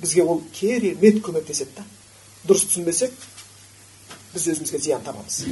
[0.00, 1.84] бізге ол керемет көмектеседі да.
[2.46, 3.12] Дұрыс түсінбесек
[4.34, 5.44] біз өзімізге зиян табамыз.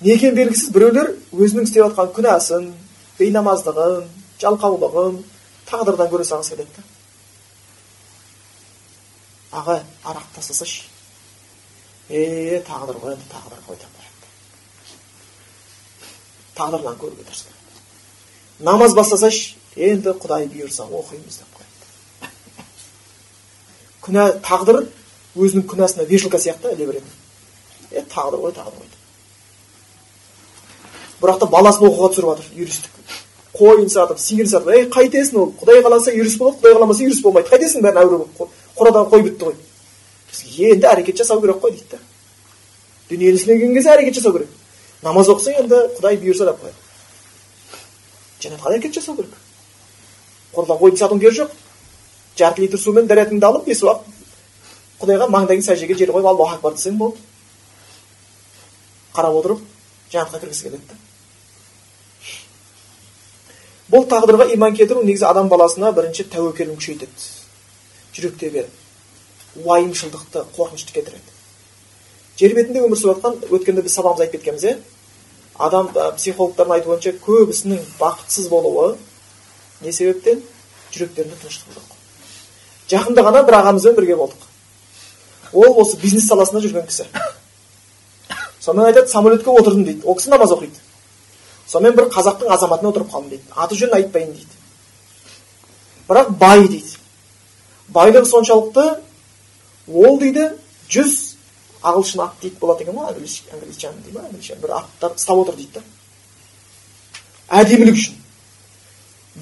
[0.00, 2.70] Не екені белгісіз біреулер өзінің істеп жатқан күнәсін
[3.18, 4.06] бейнамаздығын
[4.40, 5.20] жалқаулығын
[5.70, 6.72] тағдырдан көре салғысы келеді.
[6.76, 6.82] Да
[9.50, 10.84] аға арақ тастасайшы
[12.08, 14.28] е тағдыр ғой енді тағдыр ғой деп қояды
[16.58, 17.24] тағдырдан көруге
[18.60, 22.30] намаз бастасайшы енді құдай бұйырса оқимыз деп қояды.
[24.06, 24.84] Күнә тағдыр
[25.36, 27.10] өзінің күнәсына вешалка сияқты іле береді
[27.90, 28.88] е тағдыр ғой тағдыр ғой.
[31.20, 32.90] Бірақ та баласын оқуға түсіріп жатыр юристік
[33.60, 37.52] қойын сатып сиыр сатып ей қайтесің ол құдай қаласа юрист болады құдай қаламаса юрист болмайды
[37.52, 41.98] қайтесің бәрін әуре болып қорадан қой бітті ғой енді әрекет жасау керек қой дейді да
[43.10, 44.48] дүниені келген кезде әрекет жасау керек.
[45.02, 46.78] Намаз оқысаң енді құдай бұйырса деп қояды
[48.40, 49.34] жәннатқа әрекет жасау керек.
[50.54, 51.50] Қорадан қойды сатуың керегі жоқ.
[52.38, 54.06] Жарты литр сумен дәретіңді алып бес уақыт
[55.02, 57.18] құдайға маңдайың сәждеге жер қойып аллаху акбар десең болды.
[59.14, 59.64] Қарап отырып
[60.12, 61.09] жәннатқа кіргісі келеді да
[63.90, 67.28] бұл тағдырға иман келтіру негізі адам баласына бірінші тәуекелін күшейтеді.
[68.14, 68.66] Жүректегі
[69.64, 71.38] уайымшылдықты қорқынышты кетіреді
[72.40, 74.76] жер бетінде өмір сүріп жатқан өткенде біз сабағымызда айтып кеткенбіз иә
[75.60, 78.94] адам психологтардың айтуынша көбісінің бақытсыз болуы
[79.84, 80.40] не себептен?
[80.94, 81.90] Жүректерінде тыныштық жоқ.
[82.90, 84.46] Жақында ғана бір ағамызбен бірге болдық.
[85.52, 87.06] Ол осы бизнес саласында жүрген кісі.
[88.60, 90.02] Сонымен айтады самолетке отырдым дейді.
[90.04, 90.80] Ол кісі намаз оқиды.
[91.70, 93.44] Сонымен бір қазақтың азаматына отырып қалдым дейді.
[93.54, 94.56] Аты жөнін айтпайын дейді.
[96.08, 96.96] Бірақ бай дейді.
[97.94, 98.86] Байлығы соншалықты
[99.86, 100.50] ол дейді
[100.90, 101.14] жүз
[101.82, 104.26] ағылшын ат дейді болады екен ғой англичан дей ма
[104.62, 105.82] бір аттар ұстап отыр дейді да.
[107.60, 108.18] Әдемілік үшін.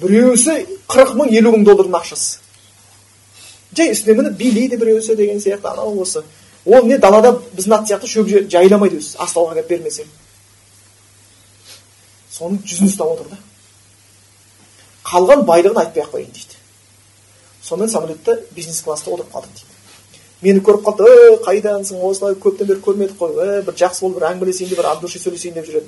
[0.01, 0.55] Біреусі
[0.87, 2.39] қырық мың елу мың доллардың ақшасы.
[3.75, 6.23] Жай үстіне мініп билейді біреусі деген сияқты анау осы.
[6.65, 10.05] Ол не далада біздің ат сияқты шөп жайламайды өзі астауға келіп бермесе.
[12.39, 13.39] Соның жүзін ұстап отыр да.
[15.09, 16.59] Қалған байлығын айтпай ақ қояйын дейді.
[17.63, 19.69] Сонымен самолетте бизнес класста отырып қалдық дейді.
[20.41, 24.27] Мені көріп қалды ей қайдансың осылай көптен бері көрмедік қой е бір жақсы болып бір
[24.29, 25.87] әңгімелесейін деп бір от души сөйлесейін деп жүреді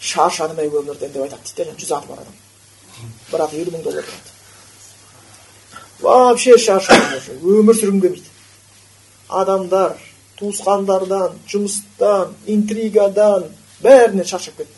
[0.00, 2.34] шаршадым ей өмірден деп айтады дейді жүз аты бар адам.
[3.30, 4.32] Бірақ елу мың доллар тұрады.
[6.00, 8.32] Вообще шаршадым өмір сүргім келмейді.
[9.28, 9.94] Адамдар
[10.40, 13.46] туысқандардан жұмыстан интригадан
[13.82, 14.75] бәрінен шаршап кеттім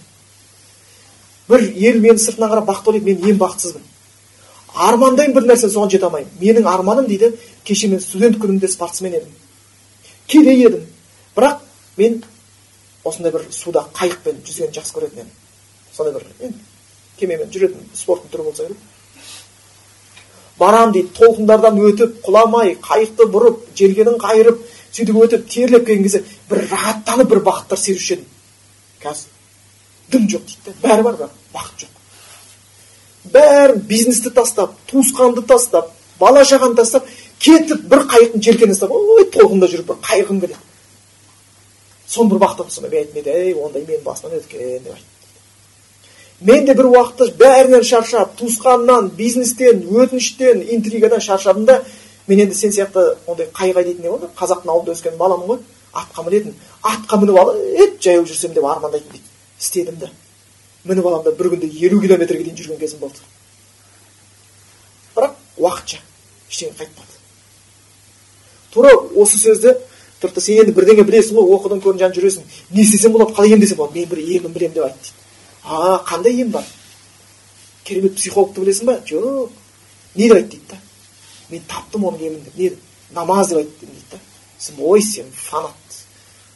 [1.49, 3.85] бір ел мені сыртынан қарап бақытты ойлайды мен ең бақытсызбын
[4.89, 7.33] армандаймын бір нәрсе соған жете алмаймын менің арманым дейді
[7.65, 9.33] кеше мен студент күнімде спортсмен едім
[10.27, 10.85] кедей едім
[11.37, 11.59] бірақ
[11.97, 12.23] мен
[13.05, 15.33] осындай бір суда қайықпен жүзгенді жақсы көретін едім
[15.97, 16.59] сондай бір енді
[17.19, 18.77] кемемен жүретін спорттың түрі болса керек
[20.59, 26.65] барам дейді толқындардан өтіп құламай қайықты бұрып желкенін қайырып сөйтіп өтіп терлеп келген кезде бір
[26.71, 28.31] рахаттанып бір бақыттар сезуші едім
[29.03, 29.38] қазір
[30.13, 30.77] дым жоқ дейді.
[30.83, 31.93] Бәрі бар бірақ бақыт жоқ.
[33.33, 37.07] Бәрін бизнесті тастап туысқанды тастап бала шағаны тастап
[37.39, 40.65] кетіп бір қайықтың желкенін ұстап ой толқында жүріп бір қайырғым келеді
[42.09, 45.05] соны бір бақыт сонда мен айттым ей ондай менің басымнан өткен деп айтты.
[46.41, 51.83] Мен де бір уақытта бәрінен шаршап туысқаннан бизнестен өтініштен интригадан шаршадым да
[52.27, 55.59] мен енді сен сияқты ондай қайға дейтін не болды қазақтың ауылында өскен баламын ғой
[55.93, 59.28] атқа мінетін атқа мініп алып жаяу жүрсем деп армандайтын дейді.
[59.61, 60.11] Істедім да
[60.85, 63.21] мініп аламын да бір күнде елу километрге дейін жүрген кезім болды.
[65.17, 66.01] Бірақ уақытша
[66.49, 67.19] ештеңе қайтпады.
[68.73, 69.75] Тура осы сөзді
[70.23, 72.47] тұрды сен енді бірдеңе білесің ғой оқыдың көрдің жан жүресің.
[72.71, 73.99] Не істесем болады қалай емдесем болады.
[73.99, 75.17] Мен бір емін білемін деп айтты дейді.
[75.65, 76.65] А қандай ем бар?
[77.85, 79.01] Керемет психологты білесің ба?
[79.07, 79.51] Жоқ.
[80.15, 80.81] Не деп айтты дейді да?
[81.51, 82.73] Мен таптым оның емін не
[83.11, 84.21] намаз деп айтты дейді да?
[84.59, 85.75] Сен ой сен фанат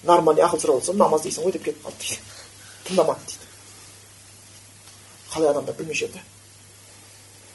[0.03, 2.32] нормальный ақыл сұрап отырсам намаз дейсің ғой деп кетіп қалды дейді.
[2.89, 3.49] Тыңдамады дейді.
[5.33, 6.23] Қалай адамдар білмей жүрді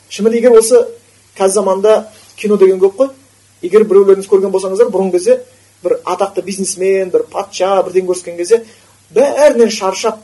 [0.10, 0.82] шынымен егер осы
[1.38, 2.08] қазір заманда
[2.38, 3.10] кино деген көп қой.
[3.62, 5.40] Егер біреулеріңіз көрген болсаңыздар бұрынғы кезде
[5.84, 8.64] бір атақты бизнесмен бір патша бірдеңе көрсеткен кезде
[9.14, 10.22] бәрінен шаршап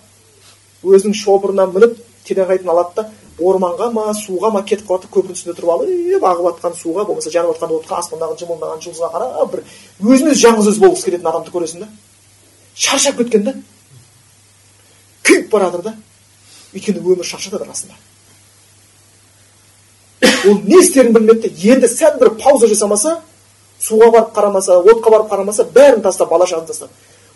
[0.83, 1.97] өзінің шопырына мініп
[2.27, 3.09] тереңқайтын алады да
[3.41, 7.33] орманға ма суға ма кетіп қалады да көпірдің үстінде тұрып алып ағып жатқан суға болмаса
[7.33, 9.63] жанып жатқан отқа аспандағы жымылдаған жұлдызға қарап бір
[10.13, 11.87] өзін өзі жалғыз өзі болғысы келетін адамды көресің да.
[12.75, 13.55] Шаршап кеткен да.
[15.23, 15.95] Күйіп бара жатыр да
[16.73, 17.95] өйткені өмір шаршатады расында.
[20.47, 23.19] Ол не істерін білмеді енді сәл бір пауза жасамаса
[23.79, 26.89] суға барып қарамаса отқа барып қарамаса бәрін тастап бала шағаны тастап.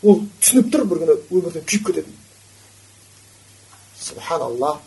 [0.04, 2.18] Ол түсініп тұр бір күні өмірден күйіп кететін.
[4.00, 4.78] Субханалла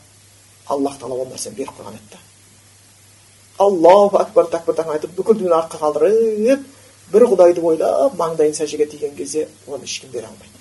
[0.67, 2.21] аллах тағала ол нәрсені беріп қойған еді да.
[3.59, 6.67] Аллаху акбар такбир айтып бүкіл дүниені артқа қалдырып
[7.13, 10.55] бір құдайды ойлап маңдайын сәждеге тиген кезде оны ешкім бере алмайды.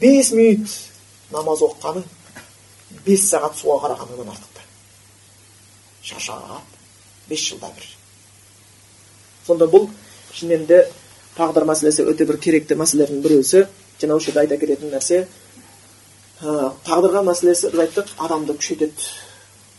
[0.00, 0.68] Бес минут
[1.32, 2.06] намаз оқығаның
[3.06, 4.50] бес сағат суға қарағаныңнан артық
[6.02, 6.62] шаршап
[7.28, 7.86] бес жылда бір.
[9.46, 9.88] Сонда бұл
[10.34, 10.80] шынымен де
[11.36, 13.64] тағдыр мәселесі өте бір керекті мәселелердің біреусі
[14.00, 15.20] жаңа осы жерде айта кететін нәрсе
[16.40, 19.10] ә, тағдырға мәселесі біз айттық адамды күшейтеді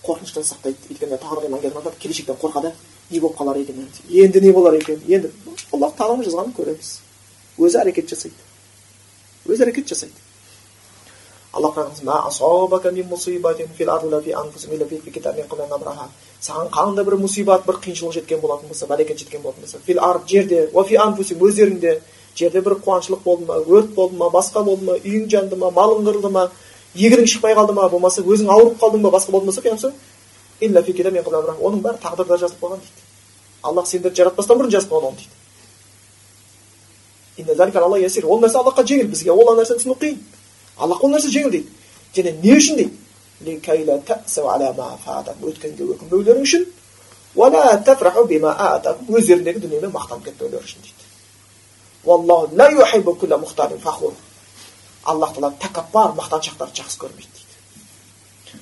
[0.06, 0.78] қорқыныштан сақтайды.
[0.90, 2.74] Өйткені тағдыр иман адам келешектен қорқады.
[3.12, 4.42] Не болып қалар екен енді?
[4.42, 5.02] Не болар екен?
[5.08, 5.32] Енді
[5.72, 7.00] аллах тағаланың жазғанын көреміз.
[7.60, 8.36] Өзі әрекет жасайды.
[9.46, 10.14] Өзі әрекет жасайды.
[16.42, 20.22] Саған қандай бір мұсибат бір қиыншылық жеткен болатын болса бәлекет жеткен болатын болса фил ар
[20.28, 22.00] жерде уафи анфусим өздеріңде
[22.36, 26.02] жерде бір қуаңшылық болды ма өрт болды ма басқа болды ма үйің жанды ма малың
[26.08, 26.50] қырылды ма
[26.96, 29.94] егінің шықпай қалды ма болмаса өзің ауырып қалдың ба басқа болатын болса
[31.62, 33.02] оның бәрі тағдырда жазылып қойған дейді
[33.64, 35.18] аллах сендерді жаратпастан бұрын жазып қойған оны
[37.38, 40.18] дейді ол нәрсе аллахқа жеңіл бізге ол нәрсені түсіну қиын
[40.78, 41.68] аллах ол нәрсе жеңіл дейді
[42.16, 42.96] және не үшін дейді
[45.42, 45.84] өткенге
[46.46, 46.66] үшін
[49.18, 51.04] өздеріндегі дүниемен мақтанып кетпеулері үшін дейді
[55.04, 57.56] аллах тағала тәкаппар мақтаншақтарды жақсы көрмейді дейді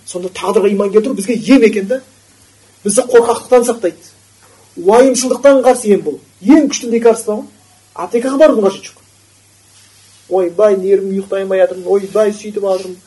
[0.05, 2.01] сонда тағдырға иман келтіру бізге ем екен да
[2.83, 4.03] бізді қорқақтықтан сақтайды
[4.77, 7.45] уайымшылдықтан қарсы ем бұл ең күшті лекарство ғой
[8.05, 8.98] аптекаға барудың қажеті жоқ
[10.29, 12.97] ойбай нервім ұйықтай алмай жатырмын ойбай сөйтіп жатырмын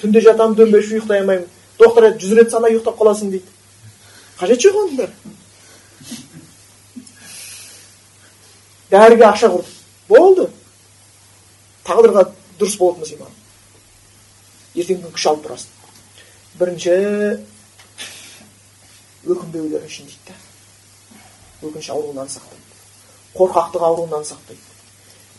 [0.00, 1.48] түнде жатамын дөңбекші ұйықтай алмаймын.
[1.80, 3.48] Доктор айтады жүз рет сана ұйықтап қаласың дейді.
[4.40, 5.14] Қажеті жоқ оның бәрі.
[8.90, 9.76] Дәріге ақша құрдық
[10.08, 10.48] болды.
[11.84, 12.26] Тағдырға
[12.60, 13.36] дұрыс болатын иман
[14.74, 15.70] ертеңгі күн күш алып тұрасың.
[16.60, 16.92] Бірінші
[19.26, 20.34] өкінбеулері үшін дейді да
[21.66, 22.76] өкініш ауруынан сақтайды.
[23.34, 24.69] Қорқақтық ауруынан сақтайды.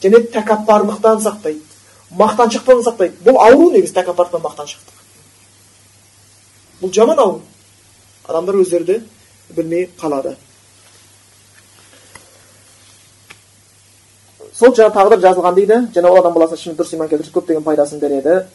[0.02, 1.62] Және тәкаппарлықтан сақтайды.
[2.12, 3.16] Мақтаншақтан сақтайды.
[3.26, 5.02] Бұл ауру негізі тәкаппарлық мақтаншақтық
[6.82, 7.42] бұл жаман ауру.
[8.28, 9.02] Адамдар өздері де
[9.50, 10.36] білмей қалады.
[14.58, 15.78] Сол жаңа тағдыр жазылған дейді.
[15.94, 18.46] Және ол адам баласына шын дұрыс иман келтірсе көптеген пайдасын береді.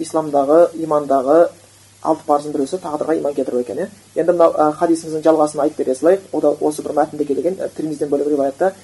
[0.00, 1.48] Исламдағы имандағы
[2.02, 3.88] алты парыздың біреусі тағдырға иман келтіру екен иә.
[4.16, 6.20] Енді мынау хадисіміздің жалғасын айтып бере салайық.
[6.60, 8.74] Осы бір мәтінде келген тірмизден бөлек риwаятта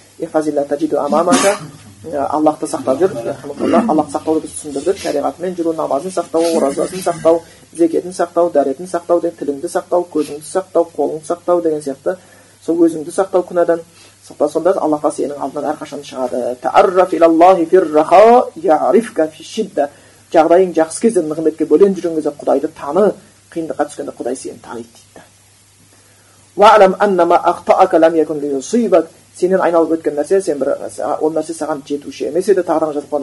[2.04, 3.12] аллахты сақтап жүр
[3.88, 7.42] аллахты сақтауды біз түсіндірдік шариғатымен жүру намазын сақтау оразасын сақтау
[7.76, 12.16] зекетін сақтау дәретін сақтау тіліңді сақтау көзіңді сақтау қолыңды сақтау деген сияқты
[12.64, 13.80] сол өзіңді сақтау күнәдан
[14.24, 16.56] сонда аллахқа сенің алдынан әрқашан шығады
[20.30, 23.12] жағдайың жақсы кезде нығметке бөленіп жүрген кезде құдайды таны
[23.50, 25.24] қиындыққа түскенде құдай сені таниды дейді
[29.40, 30.68] сенен айналып өткен нәрсе сен бір
[31.20, 32.62] ол нәрсе саған жетуші емес еді.
[32.68, 33.22] Тағдырың жазылған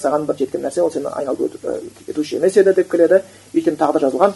[0.00, 1.40] саған бір жеткен нәрсе ол сені айналып
[2.08, 3.22] өтуші емес еді деп келеді.
[3.54, 4.32] Өйткені тағдыр жазылған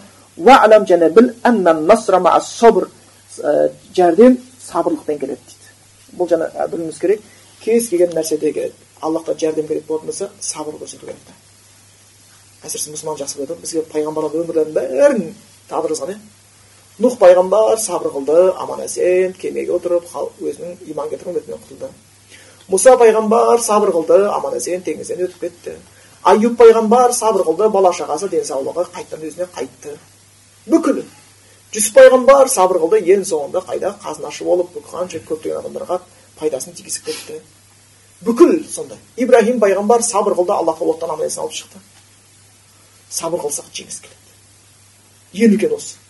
[0.86, 1.26] және біл
[3.94, 5.66] жәрдем сабырлықпен келеді дейді.
[6.18, 7.22] Бұл жаңа білуіміз керек
[7.62, 11.32] кез келген нәрседегі аллахтан жәрдем керек болатын болса сабыр көрсету керек та.
[12.66, 13.60] Әсіресе мұсылман жақсы біледі.
[13.62, 15.34] Бізге пайғамбарлардың өмірлерінің бәрін
[15.70, 16.18] тағдыр жазған иә.
[17.00, 21.88] Нұх пайғамбар сабыр қылды аман есен кемеге отырып өзінің иман келтірген үмметінен құтылды
[22.68, 25.76] мұса пайғамбар сабыр қылды аман есен теңізден өтіп кетті
[26.28, 29.94] аюб пайғамбар сабыр қылды бала шағасы денсаулығы қайтадан өзіне қайтты
[30.66, 31.00] бүкіл
[31.72, 36.00] жүсіп пайғамбар сабыр қылды ең соңында қайда қазынашы болып қанша көптеген адамдарға
[36.36, 37.40] пайдасын тигізіп кетті
[38.26, 41.80] бүкіл сондай ибраһим пайғамбар сабыр қылды аллах оттан аман есен алып шықты
[43.08, 46.09] сабыр қылсақ жеңіс келеді ең үлкен осы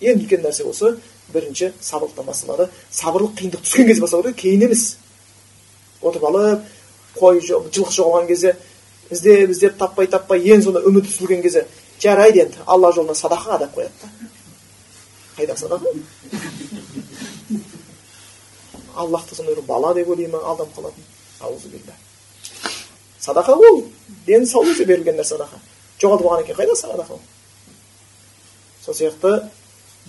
[0.00, 0.96] ең үлкен нәрсе осы
[1.32, 4.96] бірінші сабырлықтан басталады сабырлық қиындық түскен кезде басталады кейін емес.
[6.02, 6.64] Отырып алып
[7.18, 8.56] қой жылқы жоғалған кезде
[9.10, 11.66] іздеп іздеп таппай таппай ең соңында үміті үзілген кезде
[12.02, 14.08] жарайды енді алла жолына садақаға деп қояды да.
[15.36, 15.88] Қайдағы садақа?
[18.94, 21.06] Аллахты сондай бір бала деп ойлай ма алданып қалатын
[21.40, 21.96] аузубилля
[23.24, 23.84] садақа ол.
[24.26, 25.60] Денсаулық үшін берілген нәрсе садақа.
[26.00, 27.20] Жоғалтып алған екен қайда садақа ол?
[28.84, 29.32] Сол сияқты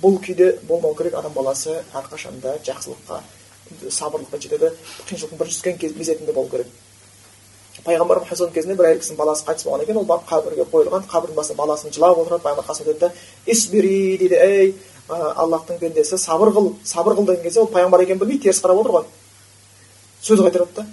[0.02, 3.22] бұл күйде болмау керек адам баласы әрқашанда жақсылыққа
[3.90, 4.72] сабырлыққа жетеді.
[5.08, 6.68] Қиыншылықтың бірінші түскен мезетінде болу керек.
[7.86, 9.98] Пайғамбар мұхаммад кезінде бір әйел кісінің баласы қайтыс болған екен.
[9.98, 12.44] Ол барып қабірге қойылған қабірдің басында баласын жылап отырады.
[12.44, 13.12] Пайғамбар қасына өтеді да
[13.46, 14.76] исбири дейді ей
[15.10, 18.96] аллахтың пендесі сабыр қыл сабыр қыл деген кезде ол пайғамбар екенін білмейді теріс қарап отыр
[18.96, 19.06] ғой.
[20.24, 20.88] Сөз қайтарады да.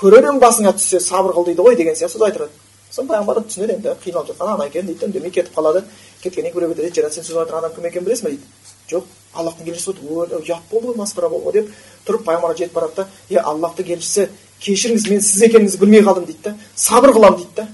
[0.00, 2.67] Көрерім басыңа түссе сабыр қыл дейді ғой деген сияқты сөз айтырады
[2.98, 5.84] сосын пайғамбар түсінеді енді қиналып жатқан ана екен дейді үндемей кетіп қалады
[6.22, 8.46] кеткеннен кейін біреу жарайды сен сөз айтқан адам кім екенін білесің ба дейді
[8.90, 9.04] жоқ
[9.38, 11.66] аллахтың елшісі ұят болды ғой масқара болды ғой деп
[12.08, 14.28] тұрып пайғамбарға жетіп барады да е аллахтың елшісі
[14.64, 17.68] кешіріңіз мен сіз екеніңізді білмей қалдым дейді да сабыр қыламын дейді да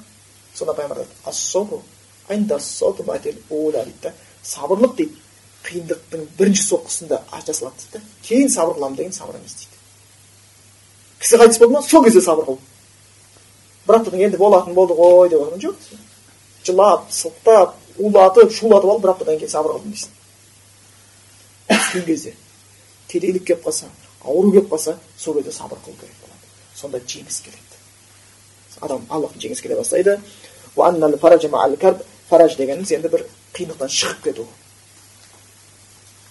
[0.55, 1.15] сонда пайғамбар айтады
[4.03, 4.13] да
[4.45, 5.15] сабырлық дейді
[5.65, 9.77] қиындықтың бірінші соққысында жасалады дейді да кейін сабыр қыламын деген сабыр емес дейді
[11.21, 12.59] кісі қайтыс болды ма сол кезде сабыр қыл
[13.87, 15.77] бірақ та енді болатын болды ғой деп отырмын жоқ.
[16.65, 20.11] Жылап сылтап улатып шулатып алып бір аптадан кейін сабыр қылдым дейсің.
[21.69, 22.35] Түскен кезде
[23.09, 23.87] кедейлік келіп қалса
[24.25, 26.45] ауру келіп қалса сол кезде сабыр қылу керек болады.
[26.75, 27.61] Сонда жеңіс келеді.
[28.81, 30.19] Адам аллахтың жеңіс келе бастайды.
[32.29, 34.47] Фараж дегеніміз енді бір қиындықтан шығып кету.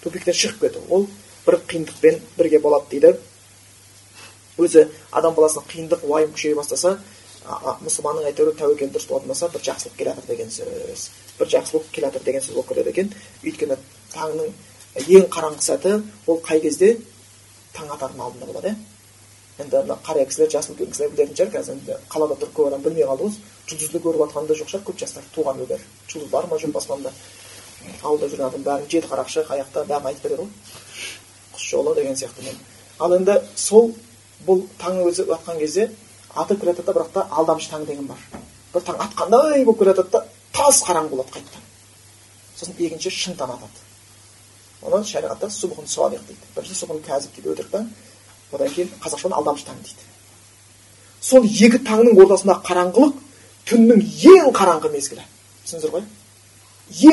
[0.01, 0.81] Тупиктен шығып кету.
[0.89, 1.05] Ол
[1.45, 3.11] бір қиындықпен бірге болады дейді.
[4.57, 6.97] Өзі адам баласына қиындық уайым күшейе бастаса
[7.43, 11.09] мұсылманның әйтеуір тәуекел дұрыс болатын болса бір жақсылық келе жатыр деген сөз.
[11.39, 13.11] Бір жақсылық келе жатыр деген сөз болып келеді екен.
[13.43, 13.77] Өйткені
[14.13, 14.53] таңның
[15.03, 15.93] ең қараңғы сәті
[16.27, 16.97] ол қай кезде?
[17.75, 18.75] Таң атардың алдында болады иә.
[19.59, 22.81] Енді мына қария кісілер жас үлкен кісілер білетін шығар қазір енді қалада тұрып көп адам
[22.85, 23.35] білмей қалды ғой.
[23.67, 25.27] Жұлдызды көріп жатқан да жоқ шығар көп жастар.
[25.35, 27.11] Туған күндер жұлдыз бар ма жоқ аспанда
[28.01, 30.49] ауылда жүрген адам бәрін жеті қарақшы аяқта бәрін айтып береді ғой.
[31.53, 32.55] Құс жолы деген сияқты
[32.99, 33.93] ал енді сол
[34.47, 35.89] бұл таң өзі атқан кезде
[36.35, 38.17] атып келе жатады да бірақ та алдамшы таң деген бар.
[38.73, 41.63] Бір таң атқандай болып келе жатады да тас қараңғы болады қайтадан
[42.57, 43.79] сосын екінші шын таң атады.
[44.81, 46.39] Оны шариғатта субхун салих дейді.
[46.55, 47.87] Бірінші субхун кәзіп дейді өтірік таң
[48.53, 50.03] одан кейін қазақшадан алдамшы таң дейді.
[51.21, 53.13] Сол екі таңның ортасындағы қараңғылық
[53.69, 54.03] түннің
[54.33, 55.23] ең қараңғы мезгілі.
[55.63, 56.03] Түсіндіңіздер ғой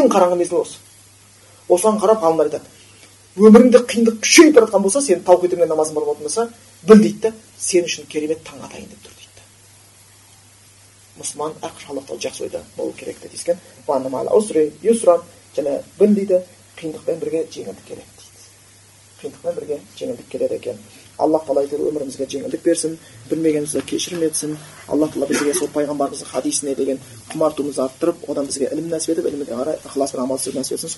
[0.01, 0.79] ең қараңғы мезгіл осы.
[1.69, 2.67] Осыған қарап ғалымдар айтады.
[3.39, 6.49] Өміріңде қиындық күшейіп бара жатқан болса сен таухидыңмен намазың бар болатын болса
[6.83, 9.10] біл дейді да сен үшін керемет таң атайын деп тұр.
[11.21, 13.57] Мұсылман әрқашан аллах тағала жақсы ойда болу керек деп дескен
[15.57, 16.41] және біл дейді
[16.79, 18.31] қиындықпен бірге жеңілдік келеді дейді
[19.21, 20.77] қиындықпен бірге жеңілдік келеді екен
[21.19, 22.99] аллах тағала әйтеуір өмірімізге жеңілдік берсін
[23.31, 24.51] білмегенімізді кешірім етсін
[24.89, 26.99] аллах тағала бізге сол пайғамбарымыздың хадисіне деген
[27.33, 30.91] құмартуымызды арттырып одан бізге ілім нәсіп етіп ілімге қарай ықыласпен амал істеуді нәсіп етсін